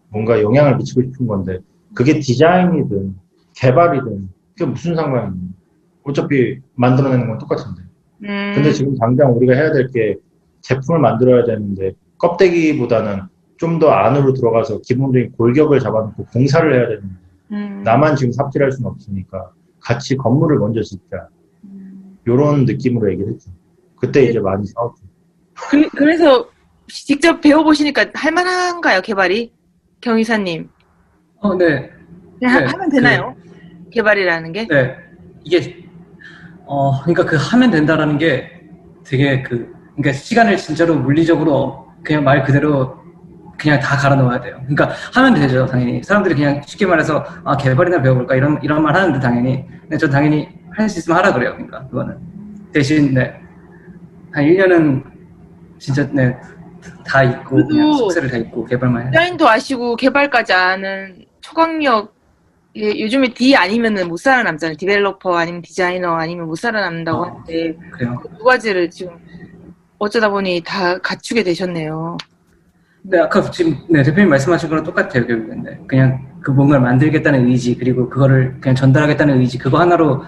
뭔가 0.10 0.40
영향을 0.42 0.78
미치고 0.78 1.02
싶은 1.02 1.26
건데 1.28 1.60
그게 1.96 2.20
디자인이든 2.20 3.16
개발이든 3.56 4.30
그게 4.58 4.66
무슨 4.66 4.96
상관이에요? 4.96 5.34
어차피 6.04 6.60
만들어내는 6.76 7.28
건 7.28 7.38
똑같은데. 7.38 7.82
음. 8.24 8.52
근데 8.56 8.72
지금 8.72 8.96
당장 8.98 9.36
우리가 9.36 9.54
해야 9.54 9.72
될 9.72 9.90
게 9.92 10.16
제품을 10.62 11.00
만들어야 11.02 11.44
되는데 11.46 11.92
껍데기보다는 12.18 13.22
좀 13.58 13.80
더 13.80 13.92
안으로 13.92 14.34
들어가서 14.34 14.82
기본적인 14.82 15.34
골격을 15.34 15.80
잡아놓고 15.80 16.26
공사를 16.26 16.74
해야 16.74 16.88
되는데 16.88 17.16
음, 17.52 17.82
나만 17.84 18.16
지금 18.18 18.32
삽질할 18.34 18.72
수는 18.74 18.90
없으니까 18.90 19.52
같이 19.80 20.18
건물을 20.18 20.58
먼저 20.60 20.82
짓자. 20.82 21.28
음. 21.64 22.18
요런 22.28 22.66
느낌으로 22.66 23.10
얘기를 23.12 23.32
했죠. 23.32 23.52
그때 23.96 24.24
이제 24.26 24.40
많이 24.40 24.66
싸웠죠. 24.66 25.02
그, 25.70 25.88
그래서 25.90 26.46
직접 26.88 27.40
배워보시니까 27.40 28.08
할만한가요, 28.14 29.02
개발이? 29.02 29.54
경이사님. 30.02 30.70
어, 31.44 31.56
네. 31.56 31.90
그냥 32.40 32.56
하- 32.56 32.60
네, 32.62 32.66
하면 32.66 32.90
되나요? 32.90 33.36
개발이라는 33.92 34.52
게? 34.54 34.68
네. 34.68 34.96
이게, 35.44 35.86
어, 36.66 37.02
그러니까 37.02 37.26
그 37.26 37.36
하면 37.38 37.70
된다라는 37.70 38.18
게 38.18 38.50
되게 39.06 39.44
그, 39.44 39.72
그러니까 39.96 40.14
시간을 40.14 40.58
진짜로 40.58 40.96
물리적으로 40.96 41.88
그냥 42.04 42.24
말 42.24 42.44
그대로 42.44 42.98
그냥 43.58 43.80
다 43.80 43.96
갈아 43.98 44.16
넣어야 44.16 44.40
돼요. 44.42 44.56
그러니까 44.66 44.90
하면 45.14 45.34
되죠, 45.36 45.66
당연히. 45.66 46.02
사람들이 46.02 46.36
그냥 46.36 46.62
쉽게 46.66 46.86
말해서 46.86 47.24
아 47.44 47.56
개발이나 47.56 48.02
배워볼까 48.02 48.36
이런 48.36 48.60
이런 48.64 48.82
말 48.82 48.96
하는데 48.96 49.20
당연히. 49.20 49.66
근데 49.82 49.98
저 49.98 50.10
당연히 50.10 50.50
할 50.72 50.90
수 50.90 51.00
있으면 51.00 51.20
하라 51.20 51.34
그래요. 51.34 51.52
그러니까 51.54 51.88
그거는 51.88 52.18
대신 52.74 53.14
네. 53.14 53.40
한 54.32 54.44
1년은 54.44 55.04
진짜 55.78 56.10
네. 56.12 56.36
다 57.06 57.24
있고 57.24 57.66
그냥 57.68 57.94
숙제를 57.94 58.30
다 58.32 58.38
있고 58.38 58.66
개발만 58.66 59.04
해. 59.08 59.12
디자인도 59.12 59.48
아시고 59.48 59.96
개발까지 59.98 60.52
아는 60.52 61.24
초강력 61.54 62.14
예, 62.76 63.00
요즘에 63.00 63.28
D 63.36 63.56
아니면은 63.56 64.08
못 64.08 64.18
살아남잖아요. 64.18 64.78
디벨로퍼 64.78 65.38
아니면 65.38 65.62
디자이너 65.62 66.16
아니면 66.16 66.48
못 66.48 66.56
살아남는다고 66.56 67.18
어. 67.20 67.26
하는데 67.26 67.78
그래요. 67.92 68.20
그두 68.20 68.44
가지를 68.44 68.90
지금 68.90 69.14
어쩌다 70.00 70.28
보니 70.30 70.64
다 70.66 70.98
갖추게 70.98 71.44
되셨네요. 71.44 72.18
네, 73.04 73.20
아까 73.20 73.42
지금 73.52 73.78
네, 73.90 74.02
대표님 74.02 74.30
말씀하신 74.30 74.70
거랑 74.70 74.84
똑같아요, 74.84 75.28
결국엔. 75.28 75.64
네. 75.64 75.80
그냥 75.88 76.26
그 76.42 76.50
뭔가를 76.52 76.82
만들겠다는 76.82 77.48
의지, 77.48 77.78
그리고 77.78 78.10
그거를 78.10 78.60
그냥 78.60 78.76
전달하겠다는 78.76 79.40
의지, 79.42 79.58
그거 79.58 79.78
하나로, 79.80 80.24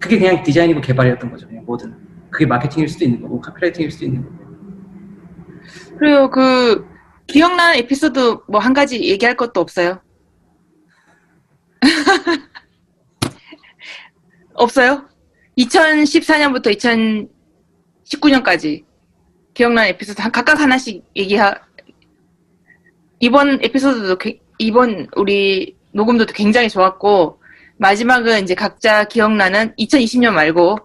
그게 0.00 0.18
그냥 0.18 0.42
디자인이고 0.42 0.80
개발이었던 0.80 1.30
거죠, 1.30 1.46
그냥 1.48 1.64
뭐든. 1.66 1.92
그게 2.30 2.46
마케팅일 2.46 2.88
수도 2.88 3.04
있는 3.04 3.20
거고, 3.20 3.40
카피라이팅일 3.40 3.90
수도 3.90 4.04
있는 4.06 4.22
거고. 4.22 4.36
그리고 5.98 6.30
그 6.30 6.86
기억나는 7.26 7.78
에피소드 7.80 8.38
뭐 8.48 8.60
한 8.60 8.72
가지 8.72 9.02
얘기할 9.02 9.36
것도 9.36 9.60
없어요? 9.60 10.00
없어요? 14.54 15.04
2014년부터 15.58 17.28
2019년까지 18.04 18.84
기억나는 19.54 19.90
에피소드 19.90 20.20
한- 20.20 20.32
각각 20.32 20.60
하나씩 20.60 21.04
얘기하 21.16 21.54
이번 23.20 23.58
에피소드도 23.62 24.16
게- 24.18 24.40
이번 24.58 25.08
우리 25.16 25.76
녹음도 25.92 26.26
굉장히 26.26 26.68
좋았고 26.68 27.40
마지막은 27.78 28.42
이제 28.42 28.54
각자 28.54 29.04
기억나는 29.04 29.74
2020년 29.76 30.32
말고 30.32 30.78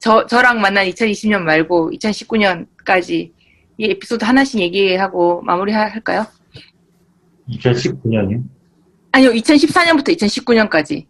저 0.00 0.26
저랑 0.26 0.60
만난 0.60 0.86
2020년 0.86 1.42
말고 1.42 1.90
2019년까지 1.92 3.32
이 3.78 3.84
에피소드 3.84 4.24
하나씩 4.24 4.60
얘기하고 4.60 5.42
마무리할까요? 5.42 6.26
2019년이요? 7.50 8.42
아니요, 9.16 9.30
2014년부터 9.30 10.08
2019년까지. 10.14 11.06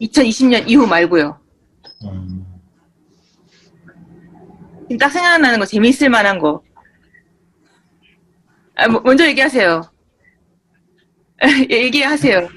2020년 0.00 0.64
이후 0.66 0.86
말고요. 0.86 1.38
음, 2.04 2.46
지금 4.84 4.96
딱 4.98 5.10
생각나는 5.10 5.58
거, 5.58 5.66
재미있을 5.66 6.08
만한 6.08 6.38
거. 6.38 6.62
아, 8.74 8.88
뭐, 8.88 9.02
먼저 9.04 9.26
얘기하세요. 9.26 9.82
얘기하세요. 11.70 12.48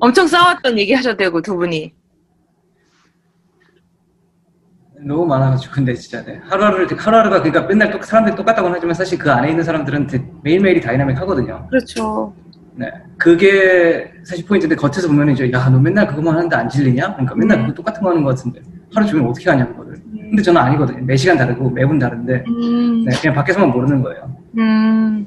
엄청 0.00 0.26
싸웠던 0.26 0.76
얘기 0.80 0.92
하셔도 0.94 1.16
되고, 1.16 1.40
두 1.40 1.54
분이. 1.56 1.94
너무 5.00 5.26
많아가지고, 5.26 5.72
근데 5.74 5.94
진짜, 5.94 6.24
네. 6.24 6.40
하루하루를, 6.42 6.88
하루하루가 6.98 7.40
그러니까 7.40 7.68
맨날 7.68 7.92
똑, 7.92 8.04
사람들이 8.04 8.34
똑같다고는 8.34 8.74
하지만 8.74 8.94
사실 8.94 9.16
그 9.16 9.30
안에 9.30 9.50
있는 9.50 9.62
사람들은 9.62 10.08
되- 10.08 10.28
매일매일이 10.42 10.80
다이나믹 10.80 11.16
하거든요. 11.18 11.68
그렇죠. 11.68 12.34
네. 12.78 12.90
그게 13.16 14.08
사실 14.22 14.46
포인트인데 14.46 14.76
겉에서 14.76 15.08
보면 15.08 15.30
이제, 15.30 15.50
야, 15.52 15.68
너 15.68 15.80
맨날 15.80 16.06
그것만 16.06 16.36
하는데 16.36 16.54
안 16.56 16.68
질리냐? 16.68 17.12
그러니까 17.14 17.34
맨날 17.34 17.60
그거 17.62 17.74
똑같은 17.74 18.00
거 18.02 18.10
하는 18.10 18.22
것 18.22 18.30
같은데. 18.30 18.60
하루 18.94 19.04
종일 19.06 19.26
어떻게 19.26 19.50
하냐, 19.50 19.66
그거를. 19.66 19.94
근데 20.12 20.42
저는 20.42 20.60
아니거든요. 20.60 21.04
매 21.04 21.16
시간 21.16 21.36
다르고 21.36 21.70
매분 21.70 21.98
다른데. 21.98 22.44
음, 22.46 23.04
네, 23.04 23.16
그냥 23.20 23.34
밖에서만 23.34 23.70
모르는 23.70 24.00
거예요. 24.02 24.30
음, 24.58 25.26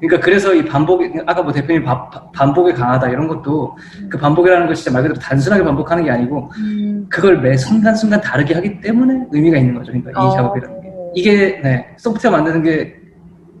그러니까 0.00 0.24
그래서 0.24 0.52
이 0.54 0.64
반복, 0.64 1.02
아까 1.26 1.42
뭐 1.42 1.52
대표님 1.52 1.84
바- 1.84 2.08
바- 2.10 2.30
반복에 2.32 2.72
강하다 2.72 3.08
이런 3.10 3.28
것도 3.28 3.76
그 4.10 4.18
반복이라는 4.18 4.66
걸 4.66 4.74
진짜 4.74 4.90
말 4.90 5.02
그대로 5.02 5.18
단순하게 5.18 5.62
반복하는 5.64 6.04
게 6.04 6.10
아니고 6.10 6.50
음. 6.58 7.06
그걸 7.08 7.40
매 7.40 7.56
순간 7.56 7.94
순간 7.94 8.20
다르게 8.20 8.54
하기 8.54 8.80
때문에 8.80 9.26
의미가 9.32 9.56
있는 9.56 9.74
거죠. 9.74 9.92
그러니까 9.92 10.10
이 10.10 10.14
어. 10.26 10.30
작업이라는 10.36 10.80
게. 10.82 10.92
이게 11.14 11.60
네, 11.62 11.86
소프트웨어 11.96 12.32
만드는 12.36 12.62
게 12.62 12.94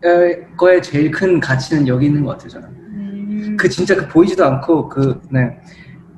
에, 0.04 0.36
거에 0.58 0.80
제일 0.82 1.10
큰 1.10 1.40
가치는 1.40 1.88
여기 1.88 2.06
있는 2.06 2.22
것 2.22 2.32
같아요, 2.32 2.48
저는. 2.50 2.68
음. 3.36 3.56
그 3.56 3.68
진짜 3.68 3.94
그 3.94 4.08
보이지도 4.08 4.44
않고 4.44 4.88
그, 4.88 5.20
네, 5.30 5.58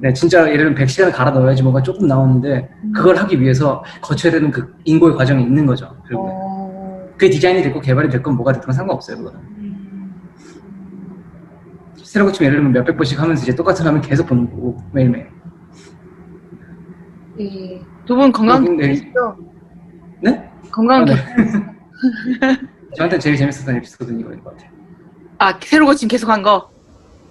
네, 0.00 0.12
진짜 0.12 0.42
예를 0.42 0.74
들면 0.74 0.74
100시간을 0.76 1.12
갈아 1.12 1.31
넣어야지 1.33 1.62
뭔가 1.62 1.83
조금 1.83 2.07
나오는데 2.07 2.70
그걸 2.94 3.16
하기 3.16 3.40
위해서 3.40 3.83
거쳐야 4.00 4.33
되는 4.33 4.50
그 4.50 4.72
인고의 4.85 5.16
과정이 5.16 5.42
있는 5.42 5.66
거죠. 5.66 5.87
결국에. 6.09 6.31
어, 6.33 7.09
그게 7.12 7.31
디자인이 7.31 7.62
됐고 7.62 7.81
개발이 7.81 8.09
됐건 8.09 8.37
뭐가 8.37 8.52
됐건 8.52 8.72
상관없어요, 8.72 9.16
그거는. 9.18 9.40
음. 9.40 10.14
새로 11.96 12.26
고치면 12.26 12.46
예를 12.46 12.59
들면 12.59 12.72
몇백 12.72 12.96
번씩 12.96 13.20
하면서 13.20 13.42
이제 13.42 13.54
똑같은 13.54 13.85
화면 13.85 14.00
계속 14.00 14.26
보는 14.26 14.48
거고 14.50 14.81
매일매일. 14.92 15.26
예. 17.40 17.81
두분 18.07 18.33
건강 18.33 18.76
되시죠? 18.76 19.37
네? 20.22 20.50
건강 20.70 21.02
아, 21.02 21.04
네. 21.04 21.14
저한테 22.96 23.18
제일 23.18 23.37
재밌었던 23.37 23.76
에피소드는 23.76 24.20
이거인 24.20 24.42
것 24.42 24.57
같아요. 24.57 24.70
아, 25.38 25.59
새로 25.61 25.87
고침 25.87 26.09
계속 26.09 26.31
한 26.31 26.42
거? 26.42 26.70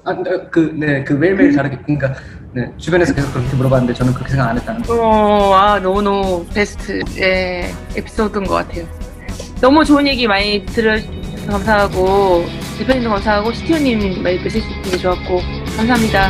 아, 0.08 0.13
네, 0.13 0.48
그, 0.50 0.74
네, 0.74 1.04
그 1.04 1.12
매일매일 1.12 1.54
다르게, 1.54 1.78
그러니까, 1.86 2.13
네, 2.54 2.72
주변에서 2.78 3.13
계속 3.13 3.34
그렇게 3.34 3.54
물어봤는데 3.58 3.93
저는 3.93 4.13
그렇게 4.13 4.32
생각 4.32 4.50
안 4.50 4.58
했다는 4.58 4.84
거. 4.84 4.93
어, 4.93 5.54
아, 5.54 5.80
너무너무 5.80 6.46
베스트, 6.54 7.02
예, 7.17 7.70
에피소드인 7.93 8.46
것 8.46 8.54
같아요. 8.54 8.86
너무 9.60 9.84
좋은 9.84 10.08
얘기 10.08 10.26
많이 10.26 10.65
들어주셔서 10.65 11.48
감사하고, 11.50 12.46
대표님도 12.78 13.10
감사하고, 13.10 13.52
시티오님 13.52 14.24
있게 14.86 14.98
좋았고, 14.98 15.41
감사합니다. 15.76 16.30